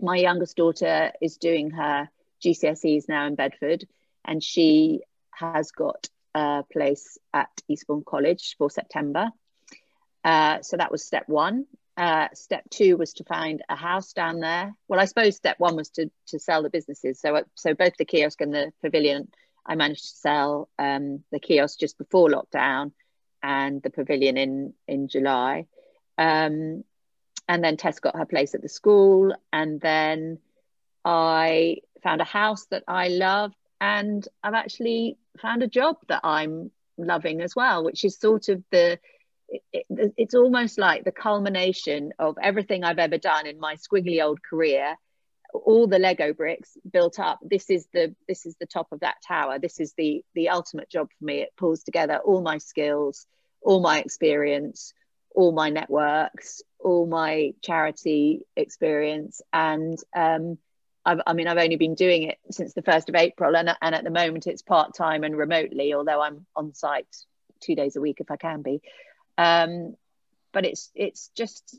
[0.00, 2.08] my youngest daughter is doing her
[2.42, 3.86] GCSEs now in Bedford,
[4.24, 9.30] and she has got a place at Eastbourne College for September.
[10.24, 11.66] Uh, so that was step one.
[11.96, 14.74] Uh, step two was to find a house down there.
[14.88, 17.20] Well, I suppose step one was to to sell the businesses.
[17.20, 19.28] So so both the kiosk and the pavilion,
[19.64, 22.92] I managed to sell um, the kiosk just before lockdown,
[23.42, 25.66] and the pavilion in in July.
[26.18, 26.82] Um,
[27.46, 30.38] and then Tess got her place at the school, and then
[31.04, 36.70] I found a house that I love, and I've actually found a job that I'm
[36.96, 38.98] loving as well, which is sort of the
[39.48, 44.42] it, it's almost like the culmination of everything I've ever done in my squiggly old
[44.42, 44.96] career.
[45.52, 47.38] All the lego bricks built up.
[47.42, 49.58] This is the this is the top of that tower.
[49.58, 51.42] This is the the ultimate job for me.
[51.42, 53.26] It pulls together all my skills
[53.64, 54.92] all my experience
[55.34, 59.40] all my networks all my charity experience.
[59.52, 60.58] And um,
[61.06, 63.56] I've, i mean i've only been doing it since the 1st of april.
[63.56, 67.14] And, and at the moment it's part-time and remotely although i'm on site
[67.60, 68.80] two days a week if i can be
[69.38, 69.94] um,
[70.52, 71.78] but it's it's just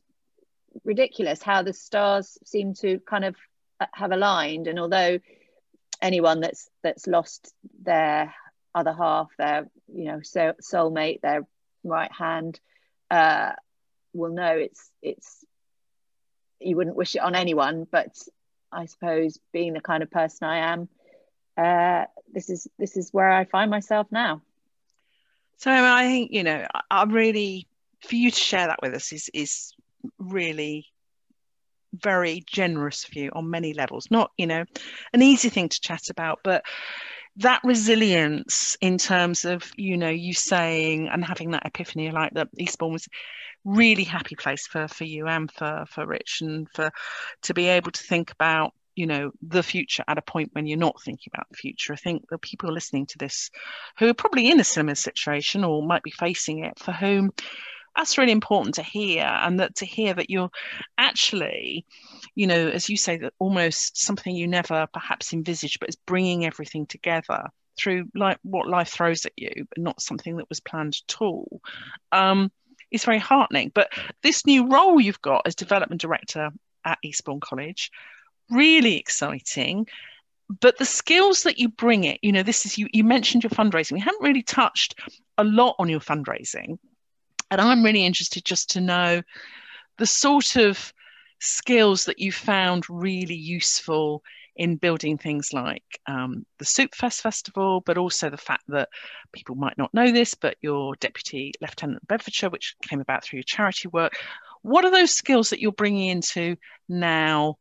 [0.84, 3.36] ridiculous how the stars seem to kind of
[3.80, 4.68] uh, have aligned.
[4.68, 5.20] And although
[6.01, 8.34] anyone that's that's lost their
[8.74, 11.47] other half, their you know soulmate, their
[11.84, 12.60] right hand,
[13.10, 13.53] uh,
[14.14, 15.45] will know it's it's
[16.60, 18.16] you wouldn't wish it on anyone, but
[18.72, 20.89] I suppose being the kind of person I am,
[21.58, 24.41] uh, this is this is where I find myself now.
[25.58, 27.68] So I think you know I really
[28.01, 29.74] for you to share that with us is is
[30.20, 30.86] really
[31.93, 34.08] very generous of you on many levels.
[34.12, 34.66] Not you know
[35.14, 36.64] an easy thing to chat about, but
[37.38, 42.49] that resilience in terms of you know you saying and having that epiphany like that
[42.58, 43.08] Eastbourne was
[43.66, 46.91] really happy place for for you and for for Rich and for
[47.43, 50.77] to be able to think about you know the future at a point when you're
[50.77, 51.93] not thinking about the future.
[51.93, 53.51] I think the people listening to this
[53.97, 57.31] who are probably in a similar situation or might be facing it for whom
[57.95, 60.51] that's really important to hear and that to hear that you're
[60.97, 61.85] actually
[62.35, 66.45] you know as you say that almost something you never perhaps envisaged but is bringing
[66.45, 70.97] everything together through like what life throws at you but not something that was planned
[71.07, 71.61] at all
[72.11, 72.51] um,
[72.91, 73.71] it's very heartening.
[73.73, 73.91] But
[74.23, 76.49] this new role you've got as development director
[76.85, 77.91] at eastbourne college
[78.49, 79.87] really exciting
[80.61, 83.49] but the skills that you bring it you know this is you you mentioned your
[83.49, 84.99] fundraising we haven't really touched
[85.37, 86.77] a lot on your fundraising
[87.51, 89.21] and i'm really interested just to know
[89.97, 90.93] the sort of
[91.39, 94.23] skills that you found really useful
[94.55, 98.89] in building things like um, the Soup Fest Festival, but also the fact that
[99.33, 103.43] people might not know this, but you're Deputy Lieutenant Bedfordshire, which came about through your
[103.43, 104.15] charity work.
[104.61, 106.55] What are those skills that you're bringing into
[106.87, 107.57] now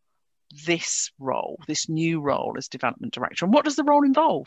[0.67, 3.45] this role, this new role as development director?
[3.45, 4.47] And what does the role involve?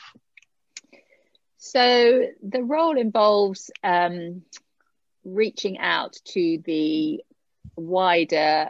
[1.58, 4.44] So the role involves um,
[5.24, 7.24] reaching out to the
[7.76, 8.70] wider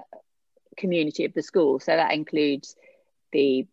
[0.77, 1.79] community of the school.
[1.79, 2.75] So that includes
[3.31, 3.67] the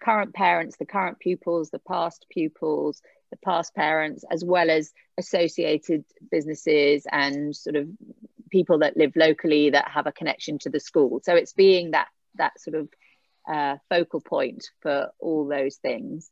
[0.00, 6.04] current parents, the current pupils, the past pupils, the past parents, as well as associated
[6.30, 7.88] businesses and sort of
[8.50, 11.20] people that live locally that have a connection to the school.
[11.22, 12.88] So it's being that that sort of
[13.50, 16.30] uh, focal point for all those things.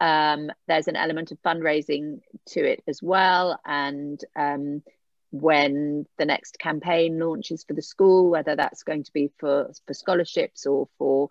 [0.00, 3.60] Um, there's an element of fundraising to it as well.
[3.64, 4.82] And um,
[5.30, 9.94] when the next campaign launches for the school, whether that's going to be for, for
[9.94, 11.28] scholarships or for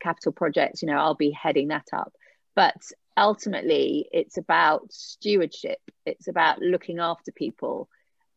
[0.00, 2.12] capital projects, you know, I'll be heading that up.
[2.56, 2.80] But
[3.16, 7.88] ultimately, it's about stewardship, it's about looking after people.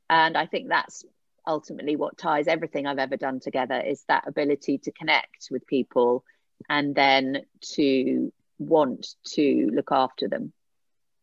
[0.10, 1.04] And I think that's
[1.48, 6.24] ultimately what ties everything I've ever done together is that ability to connect with people
[6.70, 7.44] and then
[7.76, 10.54] to want to look after them.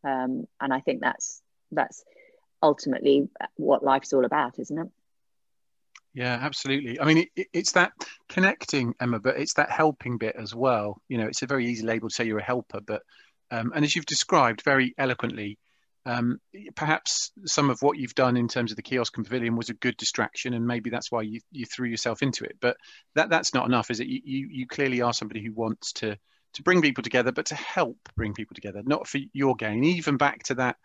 [0.05, 2.05] Um, and I think that's that's
[2.63, 4.89] ultimately what life's all about, isn't it?
[6.13, 7.01] Yeah, absolutely.
[7.01, 7.93] I mean, it, it's that
[8.29, 11.01] connecting, Emma, but it's that helping bit as well.
[11.09, 13.03] You know, it's a very easy label to say you're a helper, but
[13.51, 15.59] um, and as you've described very eloquently,
[16.07, 16.41] um,
[16.75, 19.75] perhaps some of what you've done in terms of the kiosk and pavilion was a
[19.75, 22.57] good distraction, and maybe that's why you, you threw yourself into it.
[22.61, 22.77] But
[23.15, 24.07] that that's not enough, is it?
[24.07, 26.17] You, you, you clearly are somebody who wants to
[26.55, 29.85] to bring people together, but to help bring people together, not for your gain.
[29.85, 30.77] Even back to that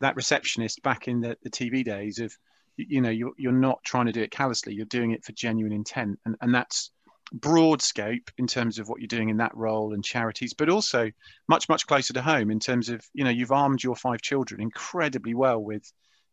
[0.00, 2.36] that receptionist back in the, the TV days of,
[2.76, 4.74] you, know, you're, you're not trying to do it callously.
[4.74, 6.90] You're doing it for genuine intent, and and that's
[7.34, 11.10] broad scope in terms of what you're doing in that role and charities, but also
[11.48, 14.60] much much closer to home in terms of you know you've armed your five children
[14.60, 15.90] incredibly well with.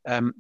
[0.07, 0.33] Um,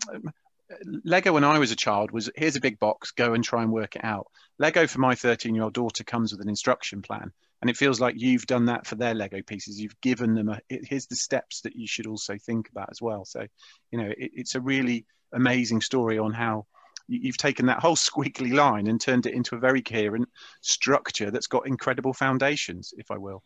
[1.03, 3.73] Lego when I was a child was here's a big box, go and try and
[3.73, 4.27] work it out.
[4.57, 7.31] Lego for my 13 year old daughter comes with an instruction plan.
[7.61, 9.79] And it feels like you've done that for their Lego pieces.
[9.79, 13.23] You've given them a, here's the steps that you should also think about as well.
[13.23, 13.45] So,
[13.91, 16.65] you know, it, it's a really amazing story on how
[17.11, 20.29] you've taken that whole squiggly line and turned it into a very coherent
[20.61, 23.43] structure that's got incredible foundations, if I will.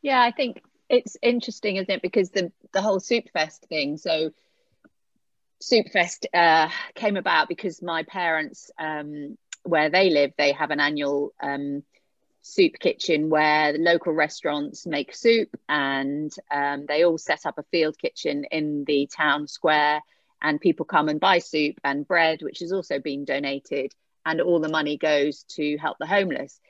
[0.00, 2.02] Yeah, I think it's interesting, isn't it?
[2.02, 3.96] Because the the whole Soupfest thing.
[3.96, 4.30] So
[5.62, 11.32] Soupfest uh, came about because my parents, um, where they live, they have an annual
[11.40, 11.84] um,
[12.42, 17.62] soup kitchen where the local restaurants make soup and um, they all set up a
[17.70, 20.02] field kitchen in the town square
[20.42, 23.92] and people come and buy soup and bread which has also been donated
[24.26, 26.60] and all the money goes to help the homeless.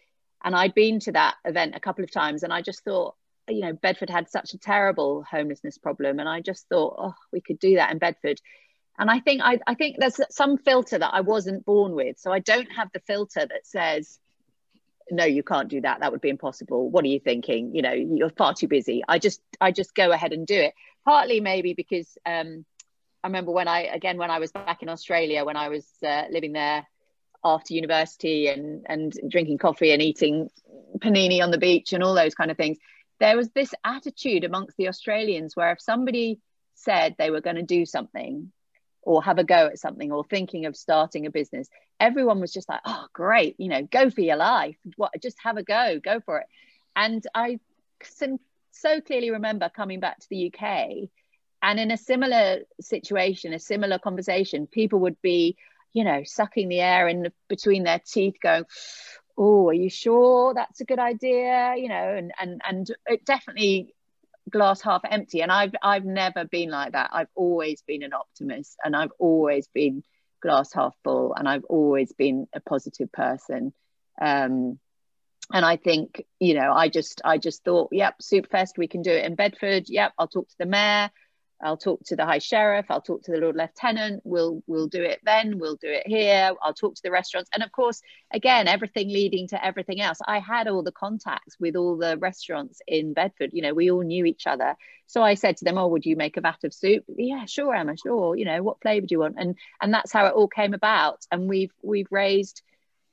[0.45, 3.14] And i'd been to that event a couple of times and i just thought
[3.49, 7.41] you know bedford had such a terrible homelessness problem and i just thought oh we
[7.41, 8.41] could do that in bedford.
[8.99, 12.18] And i think I, I think there's some filter that i wasn't born with.
[12.18, 14.18] So i don't have the filter that says
[15.11, 16.01] no you can't do that.
[16.01, 16.91] That would be impossible.
[16.91, 17.75] What are you thinking?
[17.75, 19.03] You know you're far too busy.
[19.07, 20.75] I just i just go ahead and do it.
[21.05, 22.64] Partly maybe because um,
[23.23, 26.25] i remember when i again when i was back in australia when i was uh,
[26.31, 26.87] living there
[27.45, 30.49] after university and and drinking coffee and eating
[30.99, 32.79] panini on the beach and all those kind of things
[33.20, 36.41] there was this attitude amongst the australians where if somebody
[36.75, 38.51] said they were going to do something
[39.03, 41.68] or have a go at something or thinking of starting a business
[42.03, 44.77] everyone was just like oh great you know go for your life.
[44.97, 46.47] What just have a go go for it.
[46.97, 47.59] And i
[48.73, 51.09] so clearly remember coming back to the uk
[51.63, 55.57] and in a similar situation a similar conversation people would be
[55.93, 58.65] you know sucking the air in between their teeth going
[59.39, 61.75] oh are you sure that's a good idea?
[61.77, 63.95] You know and and and it definitely
[64.51, 65.41] glass half empty.
[65.41, 67.11] And i've i've never been like that.
[67.13, 70.03] I've always been an optimist and i've always been
[70.43, 73.73] glass half full and i've always been a positive person.
[74.21, 74.79] Um,
[75.53, 79.03] and i think you know i just i just thought yep Soup Fest, we can
[79.03, 79.89] do it in bedford.
[79.89, 81.11] Yep i'll talk to the mayor
[81.63, 82.87] I'll talk to the High Sheriff.
[82.91, 84.23] I'll talk to the Lord Lieutenant.
[84.25, 85.59] We'll we'll do it then.
[85.59, 86.53] We'll do it here.
[86.61, 88.01] I'll talk to the restaurants, and of course,
[88.33, 90.19] again, everything leading to everything else.
[90.27, 93.51] I had all the contacts with all the restaurants in Bedford.
[93.53, 94.77] You know, we all knew each other.
[95.07, 97.75] So I said to them, "Oh, would you make a vat of soup?" Yeah, sure,
[97.75, 97.97] Emma.
[97.97, 98.37] Sure.
[98.37, 99.37] You know, what flavour do you want?
[99.39, 101.27] And and that's how it all came about.
[101.31, 102.63] And we've we've raised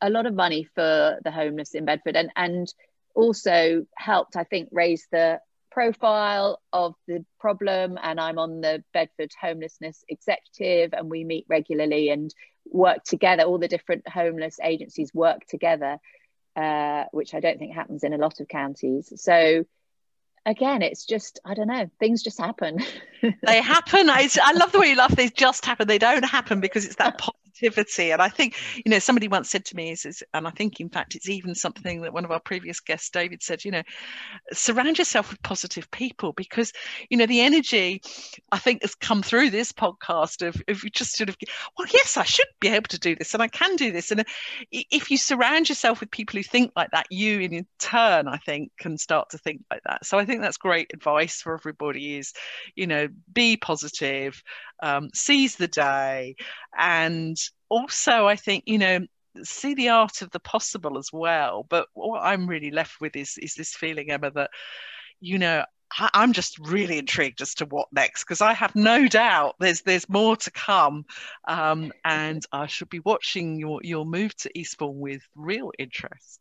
[0.02, 2.74] a lot of money for the homeless in Bedford, and and
[3.16, 5.42] also helped, I think, raise the
[5.72, 12.10] profile of the problem and I'm on the Bedford Homelessness Executive and we meet regularly
[12.10, 12.34] and
[12.66, 13.44] work together.
[13.44, 15.98] All the different homeless agencies work together,
[16.56, 19.12] uh, which I don't think happens in a lot of counties.
[19.16, 19.66] So
[20.46, 22.80] again, it's just I don't know, things just happen.
[23.22, 24.10] they happen.
[24.10, 25.16] I, I love the way you laugh.
[25.16, 25.88] They just happen.
[25.88, 27.18] They don't happen because it's that
[27.62, 30.80] And I think, you know, somebody once said to me, is, is, and I think
[30.80, 33.84] in fact it's even something that one of our previous guests, David, said, you know,
[34.52, 36.74] surround yourself with positive people because,
[37.10, 38.02] you know, the energy
[38.52, 41.38] I think has come through this podcast of if you just sort of,
[41.78, 44.12] well, yes, I should be able to do this and I can do this.
[44.12, 44.24] And uh,
[44.72, 48.72] if you surround yourself with people who think like that, you in turn, I think,
[48.78, 50.06] can start to think like that.
[50.06, 52.34] So I think that's great advice for everybody is,
[52.76, 54.42] you know, be positive,
[54.82, 56.36] um, seize the day,
[56.78, 57.38] and
[57.70, 59.00] also I think you know
[59.44, 61.66] see the art of the possible as well.
[61.70, 64.52] But what I'm really left with is is this feeling, Emma, that
[65.20, 65.64] you know
[65.98, 69.82] I, am just really intrigued as to what next because I have no doubt there's
[69.82, 71.06] there's more to come,
[71.48, 76.40] um, and I should be watching your your move to Eastbourne with real interest.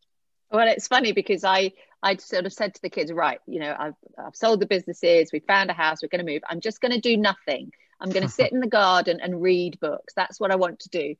[0.50, 1.72] Well, it's funny because I
[2.02, 5.32] I sort of said to the kids, right, you know, I've I've sold the businesses,
[5.32, 6.42] we found a house, we're going to move.
[6.48, 7.72] I'm just going to do nothing.
[8.00, 10.14] I'm going to sit in the garden and read books.
[10.14, 11.14] That's what I want to do.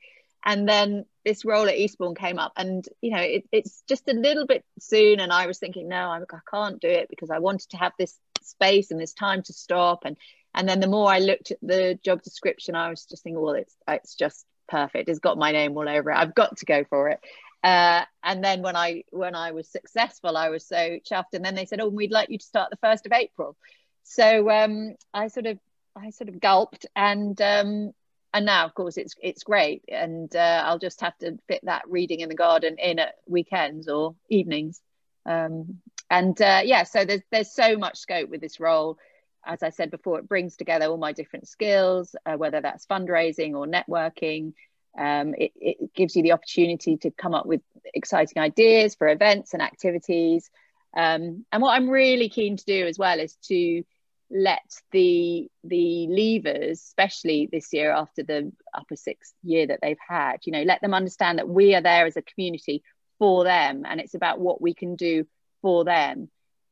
[0.45, 4.13] And then this role at Eastbourne came up, and you know, it, it's just a
[4.13, 5.21] little bit soon.
[5.21, 7.93] And I was thinking, no, I, I can't do it because I wanted to have
[7.99, 10.05] this space and this time to stop.
[10.05, 10.17] And
[10.55, 13.55] and then the more I looked at the job description, I was just thinking, well,
[13.55, 15.09] it's it's just perfect.
[15.09, 16.17] It's got my name all over it.
[16.17, 17.21] I've got to go for it.
[17.65, 21.35] Uh, and then when I when I was successful, I was so chuffed.
[21.35, 23.57] And then they said, "Oh, we'd like you to start the first of April."
[24.05, 25.59] So um, I sort of
[25.99, 27.93] I sort of gulped, and um,
[28.33, 31.89] and now of course it's it's great, and uh, I'll just have to fit that
[31.89, 34.81] reading in the garden in at weekends or evenings.
[35.27, 35.79] Um,
[36.11, 38.99] and uh, yeah, so there's there's so much scope with this role.
[39.45, 43.55] As I said before, it brings together all my different skills, uh, whether that's fundraising
[43.55, 44.53] or networking,
[44.99, 47.61] um, it, it, gives you the opportunity to come up with
[47.95, 50.51] exciting ideas for events and activities.
[50.97, 53.85] Um, and what I'm really keen to do as well is to
[54.31, 60.39] let the the leavers, especially this year after the upper sixth year that they've had,
[60.45, 62.83] you know, let them understand that we are there as a community
[63.19, 65.27] for them, and it's about what we can do
[65.63, 66.29] for them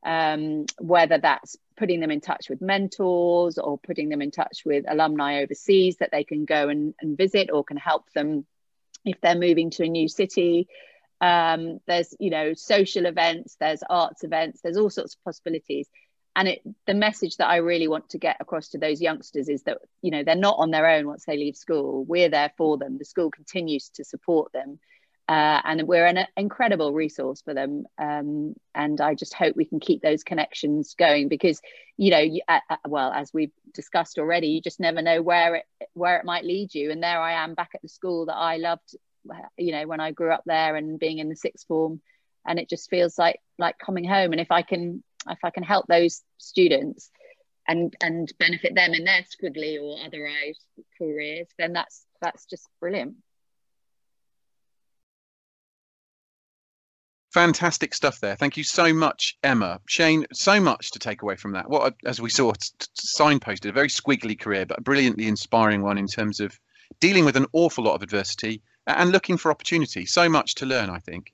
[0.07, 4.85] um, whether that's putting them in touch with mentors or putting them in touch with
[4.87, 8.45] alumni overseas that they can go and, and visit or can help them
[9.05, 10.67] if they're moving to a new city.
[11.19, 15.89] Um, there's you know social events, there's arts events, there's all sorts of possibilities.
[16.37, 19.63] And it, the message that I really want to get across to those youngsters is
[19.63, 22.05] that you know they're not on their own once they leave school.
[22.05, 22.97] We're there for them.
[22.97, 24.79] The school continues to support them
[25.29, 27.85] uh, and we're an incredible resource for them.
[27.97, 31.59] Um, and I just hope we can keep those connections going because,
[31.97, 35.55] you know, you, uh, uh, well, as we've discussed already, you just never know where
[35.55, 36.91] it where it might lead you.
[36.91, 38.95] And there I am back at the school that I loved,
[39.57, 41.99] you know, when I grew up there and being in the sixth form,
[42.45, 44.31] and it just feels like like coming home.
[44.31, 47.09] And if I can if I can help those students
[47.67, 50.59] and and benefit them in their squiggly or otherwise
[50.97, 53.15] careers, then that's that's just brilliant.
[57.33, 58.35] Fantastic stuff there.
[58.35, 59.79] Thank you so much, Emma.
[59.85, 61.69] Shane, so much to take away from that.
[61.69, 62.53] What, as we saw,
[62.99, 66.57] signposted a very squiggly career, but a brilliantly inspiring one in terms of
[66.99, 70.05] dealing with an awful lot of adversity and looking for opportunity.
[70.05, 71.33] So much to learn, I think.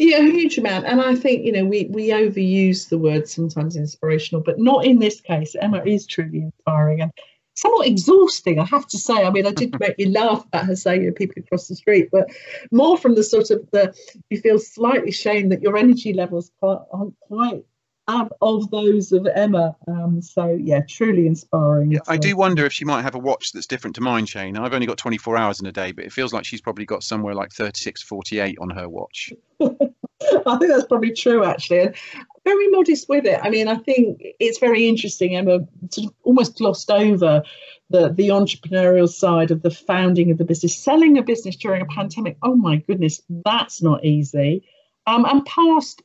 [0.00, 0.86] Yeah, a huge amount.
[0.86, 4.98] And I think, you know, we, we overuse the word sometimes inspirational, but not in
[4.98, 5.54] this case.
[5.60, 7.02] Emma is truly inspiring.
[7.02, 7.12] And
[7.54, 9.24] somewhat exhausting, I have to say.
[9.24, 11.76] I mean, I did make me laugh at her saying, you know, people across the
[11.76, 12.30] street, but
[12.70, 13.94] more from the sort of the
[14.30, 17.62] you feel slightly shame that your energy levels aren't quite
[18.08, 19.76] up of those of Emma.
[19.86, 21.92] Um, so yeah, truly inspiring.
[21.92, 24.56] Yeah, I do wonder if she might have a watch that's different to mine, Shane.
[24.56, 27.02] I've only got 24 hours in a day, but it feels like she's probably got
[27.02, 29.32] somewhere like 36, 48 on her watch.
[30.46, 31.80] I think that's probably true, actually.
[31.80, 31.96] And
[32.44, 33.40] very modest with it.
[33.42, 35.36] I mean, I think it's very interesting.
[35.36, 35.60] Emma
[35.90, 37.42] sort of almost glossed over
[37.90, 41.86] the the entrepreneurial side of the founding of the business, selling a business during a
[41.86, 42.36] pandemic.
[42.42, 44.64] Oh my goodness, that's not easy.
[45.06, 46.02] Um, and past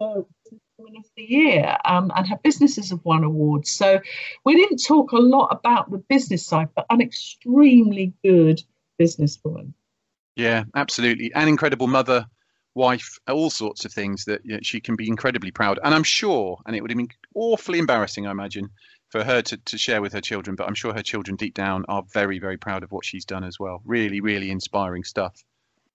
[0.00, 0.24] of
[1.16, 3.70] the Year, um, and her businesses have won awards.
[3.70, 4.00] So
[4.44, 8.62] we didn't talk a lot about the business side, but an extremely good
[9.00, 9.72] businesswoman.
[10.36, 11.32] Yeah, absolutely.
[11.34, 12.26] An incredible mother,
[12.74, 15.78] wife, all sorts of things that you know, she can be incredibly proud.
[15.82, 18.70] And I'm sure, and it would have been awfully embarrassing, I imagine,
[19.10, 21.84] for her to, to share with her children, but I'm sure her children deep down
[21.88, 23.80] are very, very proud of what she's done as well.
[23.84, 25.42] Really, really inspiring stuff.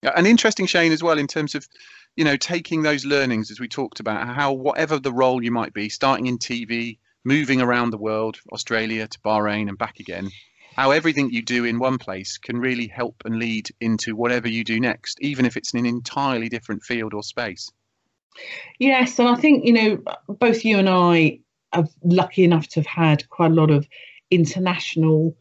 [0.01, 1.67] And interesting, Shane, as well, in terms of,
[2.15, 5.73] you know, taking those learnings as we talked about, how whatever the role you might
[5.73, 10.29] be, starting in TV, moving around the world, Australia to Bahrain and back again,
[10.79, 14.63] how everything you do in one place can really help and lead into whatever you
[14.63, 17.69] do next, even if it's in an entirely different field or space.
[18.79, 21.41] Yes, and I think you know both you and I
[21.73, 23.89] are lucky enough to have had quite a lot of
[24.31, 25.35] international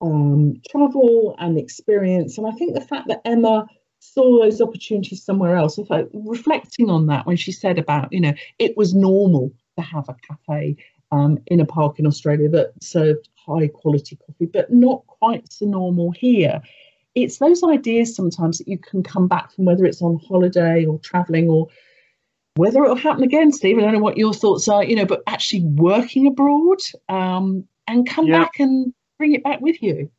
[0.00, 3.66] um, travel and experience, and I think the fact that Emma
[3.98, 5.78] saw those opportunities somewhere else.
[5.86, 10.08] Fact, reflecting on that when she said about you know it was normal to have
[10.08, 10.78] a cafe
[11.12, 15.66] um, in a park in Australia that served high quality coffee, but not quite so
[15.66, 16.62] normal here.
[17.14, 20.98] It's those ideas sometimes that you can come back from, whether it's on holiday or
[21.00, 21.68] traveling or
[22.54, 23.78] whether it'll happen again, Steve.
[23.78, 28.08] I don't know what your thoughts are, you know, but actually working abroad um, and
[28.08, 28.40] come yeah.
[28.40, 30.10] back and bring it back with you.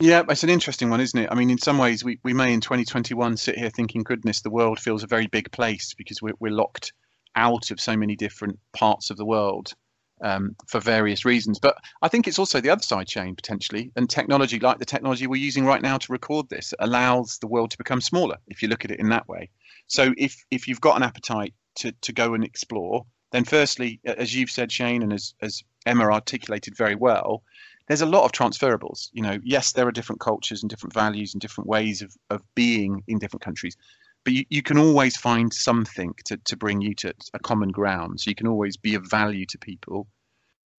[0.00, 1.28] Yeah, it's an interesting one, isn't it?
[1.30, 4.50] I mean, in some ways, we, we may in 2021 sit here thinking, goodness, the
[4.50, 6.94] world feels a very big place because we're, we're locked
[7.36, 9.74] out of so many different parts of the world
[10.22, 11.58] um, for various reasons.
[11.58, 15.26] But I think it's also the other side Shane potentially, and technology like the technology
[15.26, 18.36] we're using right now to record this allows the world to become smaller.
[18.48, 19.50] If you look at it in that way,
[19.86, 24.34] so if if you've got an appetite to to go and explore, then firstly, as
[24.34, 27.42] you've said, Shane, and as as Emma articulated very well,
[27.88, 29.08] there's a lot of transferables.
[29.12, 32.42] You know, yes, there are different cultures and different values and different ways of of
[32.54, 33.76] being in different countries
[34.24, 38.20] but you, you can always find something to, to bring you to a common ground.
[38.20, 40.06] So you can always be of value to people.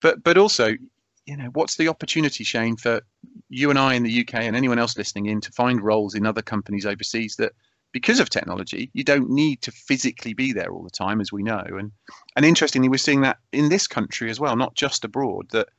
[0.01, 0.73] But but also,
[1.25, 3.01] you know, what's the opportunity, Shane, for
[3.49, 6.25] you and I in the UK and anyone else listening in to find roles in
[6.25, 7.53] other companies overseas that
[7.91, 11.43] because of technology, you don't need to physically be there all the time, as we
[11.43, 11.63] know.
[11.63, 11.91] And
[12.35, 15.49] and interestingly, we're seeing that in this country as well, not just abroad.
[15.51, 15.69] That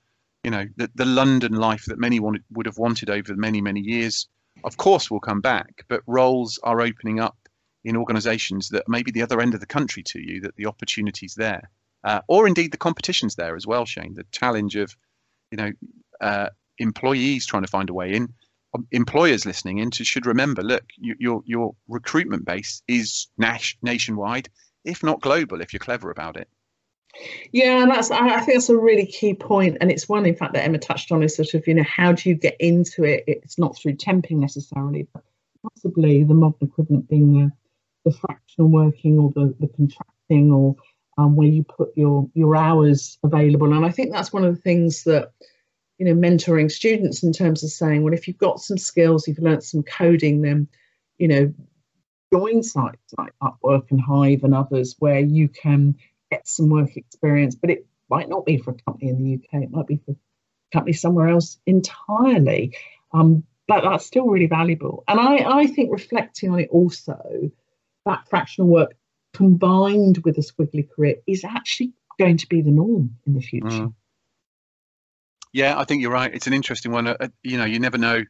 [0.45, 3.81] you know, the, the London life that many wanted, would have wanted over many many
[3.81, 4.29] years,
[4.65, 5.85] of course, will come back.
[5.89, 7.37] But roles are opening up
[7.85, 11.35] in organisations that maybe the other end of the country to you that the opportunities
[11.35, 11.71] there,
[12.05, 14.15] uh, or indeed the competition's there as well, Shane.
[14.15, 14.97] The challenge of,
[15.51, 15.73] you know,
[16.21, 18.33] uh, employees trying to find a way in,
[18.75, 23.77] um, employers listening in to should remember, look, you, your your recruitment base is nas-
[23.83, 24.49] nationwide,
[24.85, 26.49] if not global, if you're clever about it.
[27.53, 30.55] Yeah, and that's I think that's a really key point, and it's one in fact
[30.55, 33.25] that Emma touched on is sort of you know how do you get into it?
[33.27, 35.23] It's not through temping necessarily, but
[35.63, 37.53] possibly the modern equivalent being the
[38.05, 40.77] the fractional working or the, the contracting or
[41.19, 43.73] um, where you put your your hours available.
[43.73, 45.33] And I think that's one of the things that
[45.99, 49.39] you know mentoring students in terms of saying, well, if you've got some skills, you've
[49.39, 50.69] learned some coding, then
[51.19, 51.55] you know
[52.33, 55.97] join sites like Upwork and Hive and others where you can
[56.31, 57.55] get some work experience.
[57.55, 59.65] But it might not be for a company in the UK.
[59.65, 60.17] It might be for a
[60.73, 62.77] company somewhere else entirely.
[63.13, 65.05] Um, but that's still really valuable.
[65.07, 67.51] And I, I think reflecting on it also
[68.07, 68.95] that fractional work
[69.33, 73.67] combined with a squiggly career is actually going to be the norm in the future.
[73.67, 73.95] Mm.
[75.53, 76.35] Yeah, I think you're right.
[76.35, 77.07] It's an interesting one.
[77.07, 78.25] Uh, you know, you never know.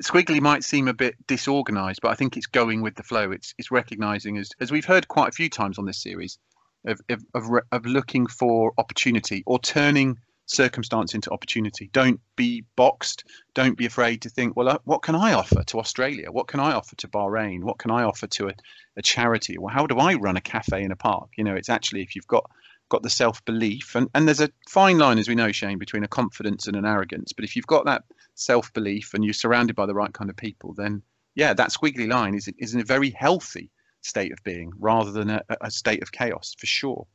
[0.00, 3.30] Squiggly might seem a bit disorganized, but I think it's going with the flow.
[3.30, 6.38] It's it's recognizing as as we've heard quite a few times on this series
[6.86, 11.90] of of of, of looking for opportunity or turning circumstance into opportunity.
[11.92, 13.24] Don't be boxed.
[13.54, 16.30] Don't be afraid to think, well, uh, what can I offer to Australia?
[16.30, 17.62] What can I offer to Bahrain?
[17.64, 18.52] What can I offer to a,
[18.96, 19.58] a charity?
[19.58, 21.30] Well, how do I run a cafe in a park?
[21.36, 22.48] You know, it's actually if you've got
[22.88, 26.04] got the self belief, and, and there's a fine line, as we know, Shane, between
[26.04, 27.32] a confidence and an arrogance.
[27.32, 30.36] But if you've got that self belief and you're surrounded by the right kind of
[30.36, 31.02] people, then
[31.34, 33.70] yeah, that squiggly line is is in a very healthy
[34.02, 37.06] state of being rather than a, a state of chaos for sure.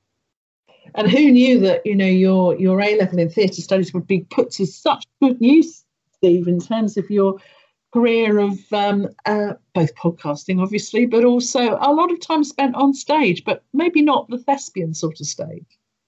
[0.95, 4.21] And who knew that you know your your A level in theatre studies would be
[4.21, 5.83] put to such good use,
[6.15, 7.39] Steve, in terms of your
[7.93, 12.93] career of um, uh, both podcasting, obviously, but also a lot of time spent on
[12.93, 15.65] stage, but maybe not the thespian sort of stage.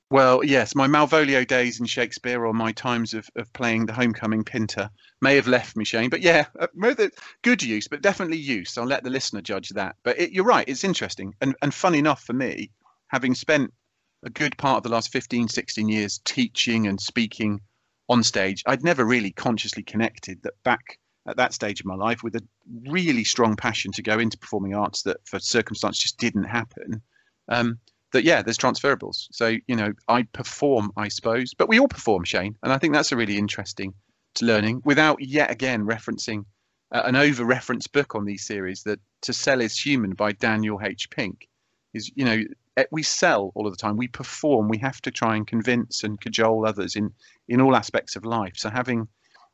[0.09, 4.43] Well, yes, my Malvolio days in Shakespeare or my times of, of playing the homecoming
[4.43, 4.89] Pinter
[5.21, 6.11] may have left me, Shane.
[6.11, 6.67] But yeah, uh,
[7.41, 8.77] good use, but definitely use.
[8.77, 9.95] I'll let the listener judge that.
[10.03, 11.33] But it, you're right, it's interesting.
[11.41, 12.69] And, and fun enough for me,
[13.07, 13.73] having spent
[14.23, 17.61] a good part of the last 15, 16 years teaching and speaking
[18.09, 22.23] on stage, I'd never really consciously connected that back at that stage of my life
[22.23, 22.43] with a
[22.87, 27.01] really strong passion to go into performing arts that for circumstance just didn't happen.
[27.47, 27.79] Um,
[28.11, 29.27] that yeah, there's transferables.
[29.31, 32.93] So you know, I perform, I suppose, but we all perform, Shane, and I think
[32.93, 33.93] that's a really interesting
[34.35, 36.45] to learning without yet again referencing
[36.91, 41.09] uh, an over-referenced book on these series that "To Sell Is Human" by Daniel H.
[41.09, 41.47] Pink
[41.93, 42.43] is you know
[42.77, 43.97] Eh, we sell all of the time.
[43.97, 44.67] We perform.
[44.67, 47.11] We have to try and convince and cajole others in
[47.47, 48.53] in all aspects of life.
[48.55, 49.07] So having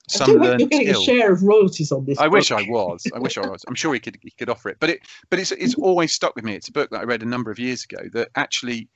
[0.08, 2.34] some learned you're getting skill, a share of royalties on this i book.
[2.34, 3.06] wish i was.
[3.14, 3.64] I wish i was.
[3.68, 4.78] I'm sure he could he could offer it.
[4.80, 5.00] But it
[5.30, 6.56] but it's it's always stuck with me.
[6.56, 8.90] It's a book that i read a number of years ago that actually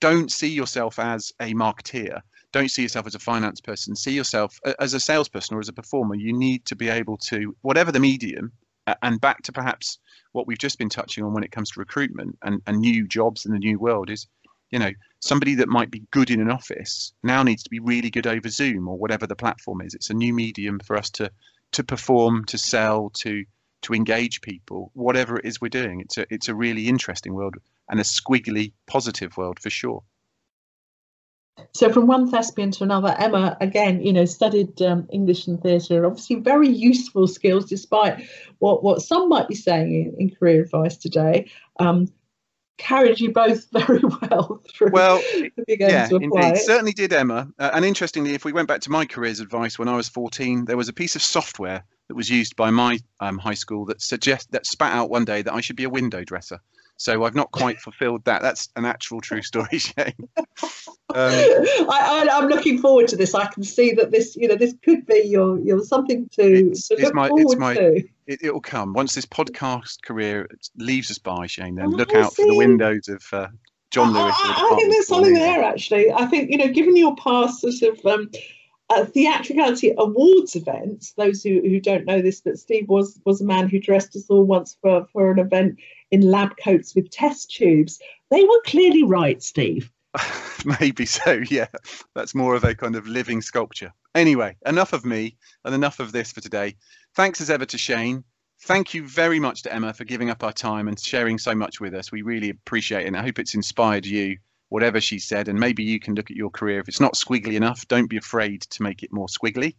[0.00, 2.20] don't see yourself as a marketeer
[2.52, 5.72] don't see yourself as a finance person see yourself as a salesperson or as a
[5.72, 6.14] performer.
[6.14, 8.50] You need to be able to whatever the medium
[9.02, 9.98] and back to perhaps
[10.36, 13.46] what we've just been touching on when it comes to recruitment and, and new jobs
[13.46, 14.26] in the new world is
[14.70, 18.10] you know somebody that might be good in an office now needs to be really
[18.10, 19.94] good over zoom or whatever the platform is.
[19.94, 21.30] It's a new medium for us to
[21.72, 23.44] to perform to sell to
[23.82, 26.00] to engage people whatever it is we're doing.
[26.00, 27.56] It's a it's a really interesting world
[27.88, 30.02] and a squiggly positive world for sure
[31.72, 36.04] so from one thespian to another, Emma again, you know, studied um, English and theatre.
[36.06, 38.26] Obviously, very useful skills, despite
[38.58, 41.50] what what some might be saying in, in career advice today.
[41.78, 42.08] Um,
[42.78, 44.90] carried you both very well through.
[44.90, 45.22] Well,
[45.68, 47.48] yeah, indeed, certainly did Emma.
[47.58, 50.64] Uh, and interestingly, if we went back to my career's advice when I was 14,
[50.66, 54.00] there was a piece of software that was used by my um, high school that
[54.00, 56.60] suggest that spat out one day that I should be a window dresser.
[56.98, 58.42] So I've not quite fulfilled that.
[58.42, 60.14] That's an actual true story, Shane.
[60.38, 61.30] Um,
[61.90, 63.34] I, am looking forward to this.
[63.34, 66.88] I can see that this, you know, this could be your, your something to, it's,
[66.88, 68.02] to it's my, forward it's my, to.
[68.26, 71.74] It, will come once this podcast career leaves us by, Shane.
[71.74, 73.48] Then Oh, look I out for the windows of uh,
[73.90, 74.34] John Lewis.
[74.34, 76.12] or I, I think there's something there actually.
[76.12, 78.30] I think you know, given your past sort of um,
[78.88, 83.44] uh, theatricality awards events, those who, who don't know this, but Steve was was a
[83.44, 85.78] man who dressed us all once for for an event
[86.10, 88.00] in lab coats with test tubes.
[88.30, 89.90] They were clearly right, Steve.
[90.80, 91.66] Maybe so, yeah.
[92.14, 93.92] That's more of a kind of living sculpture.
[94.14, 96.76] Anyway, enough of me and enough of this for today.
[97.14, 98.24] Thanks as ever to Shane.
[98.62, 101.80] Thank you very much to Emma for giving up our time and sharing so much
[101.80, 102.10] with us.
[102.10, 103.08] We really appreciate it.
[103.08, 104.38] And I hope it's inspired you,
[104.68, 105.48] whatever she said.
[105.48, 106.80] And maybe you can look at your career.
[106.80, 109.74] If it's not squiggly enough, don't be afraid to make it more squiggly.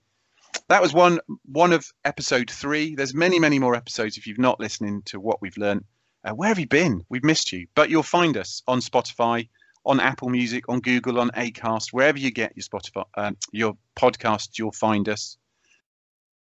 [0.69, 2.95] That was one one of episode three.
[2.95, 5.83] There's many, many more episodes if you've not listening to what we've learned.
[6.23, 7.05] Uh, where have you been?
[7.09, 7.67] We've missed you.
[7.75, 9.49] But you'll find us on Spotify,
[9.85, 14.57] on Apple Music, on Google, on Acast, wherever you get your Spotify, um, your podcast,
[14.57, 15.37] you'll find us.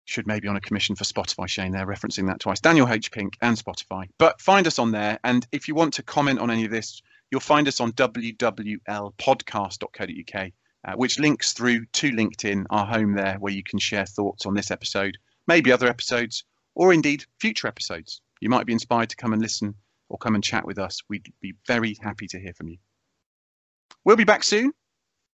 [0.05, 1.73] Should maybe on a commission for Spotify, Shane.
[1.73, 2.61] They're referencing that twice.
[2.61, 3.11] Daniel H.
[3.11, 4.07] Pink and Spotify.
[4.17, 5.19] But find us on there.
[5.21, 10.51] And if you want to comment on any of this, you'll find us on wwlpodcast.co.uk,
[10.85, 14.53] uh, which links through to LinkedIn, our home there, where you can share thoughts on
[14.53, 15.17] this episode,
[15.47, 16.43] maybe other episodes,
[16.75, 18.21] or indeed future episodes.
[18.39, 19.75] You might be inspired to come and listen
[20.09, 21.01] or come and chat with us.
[21.09, 22.77] We'd be very happy to hear from you.
[24.05, 24.71] We'll be back soon.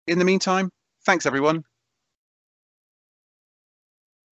[0.06, 0.70] In the meantime,
[1.04, 1.64] thanks everyone.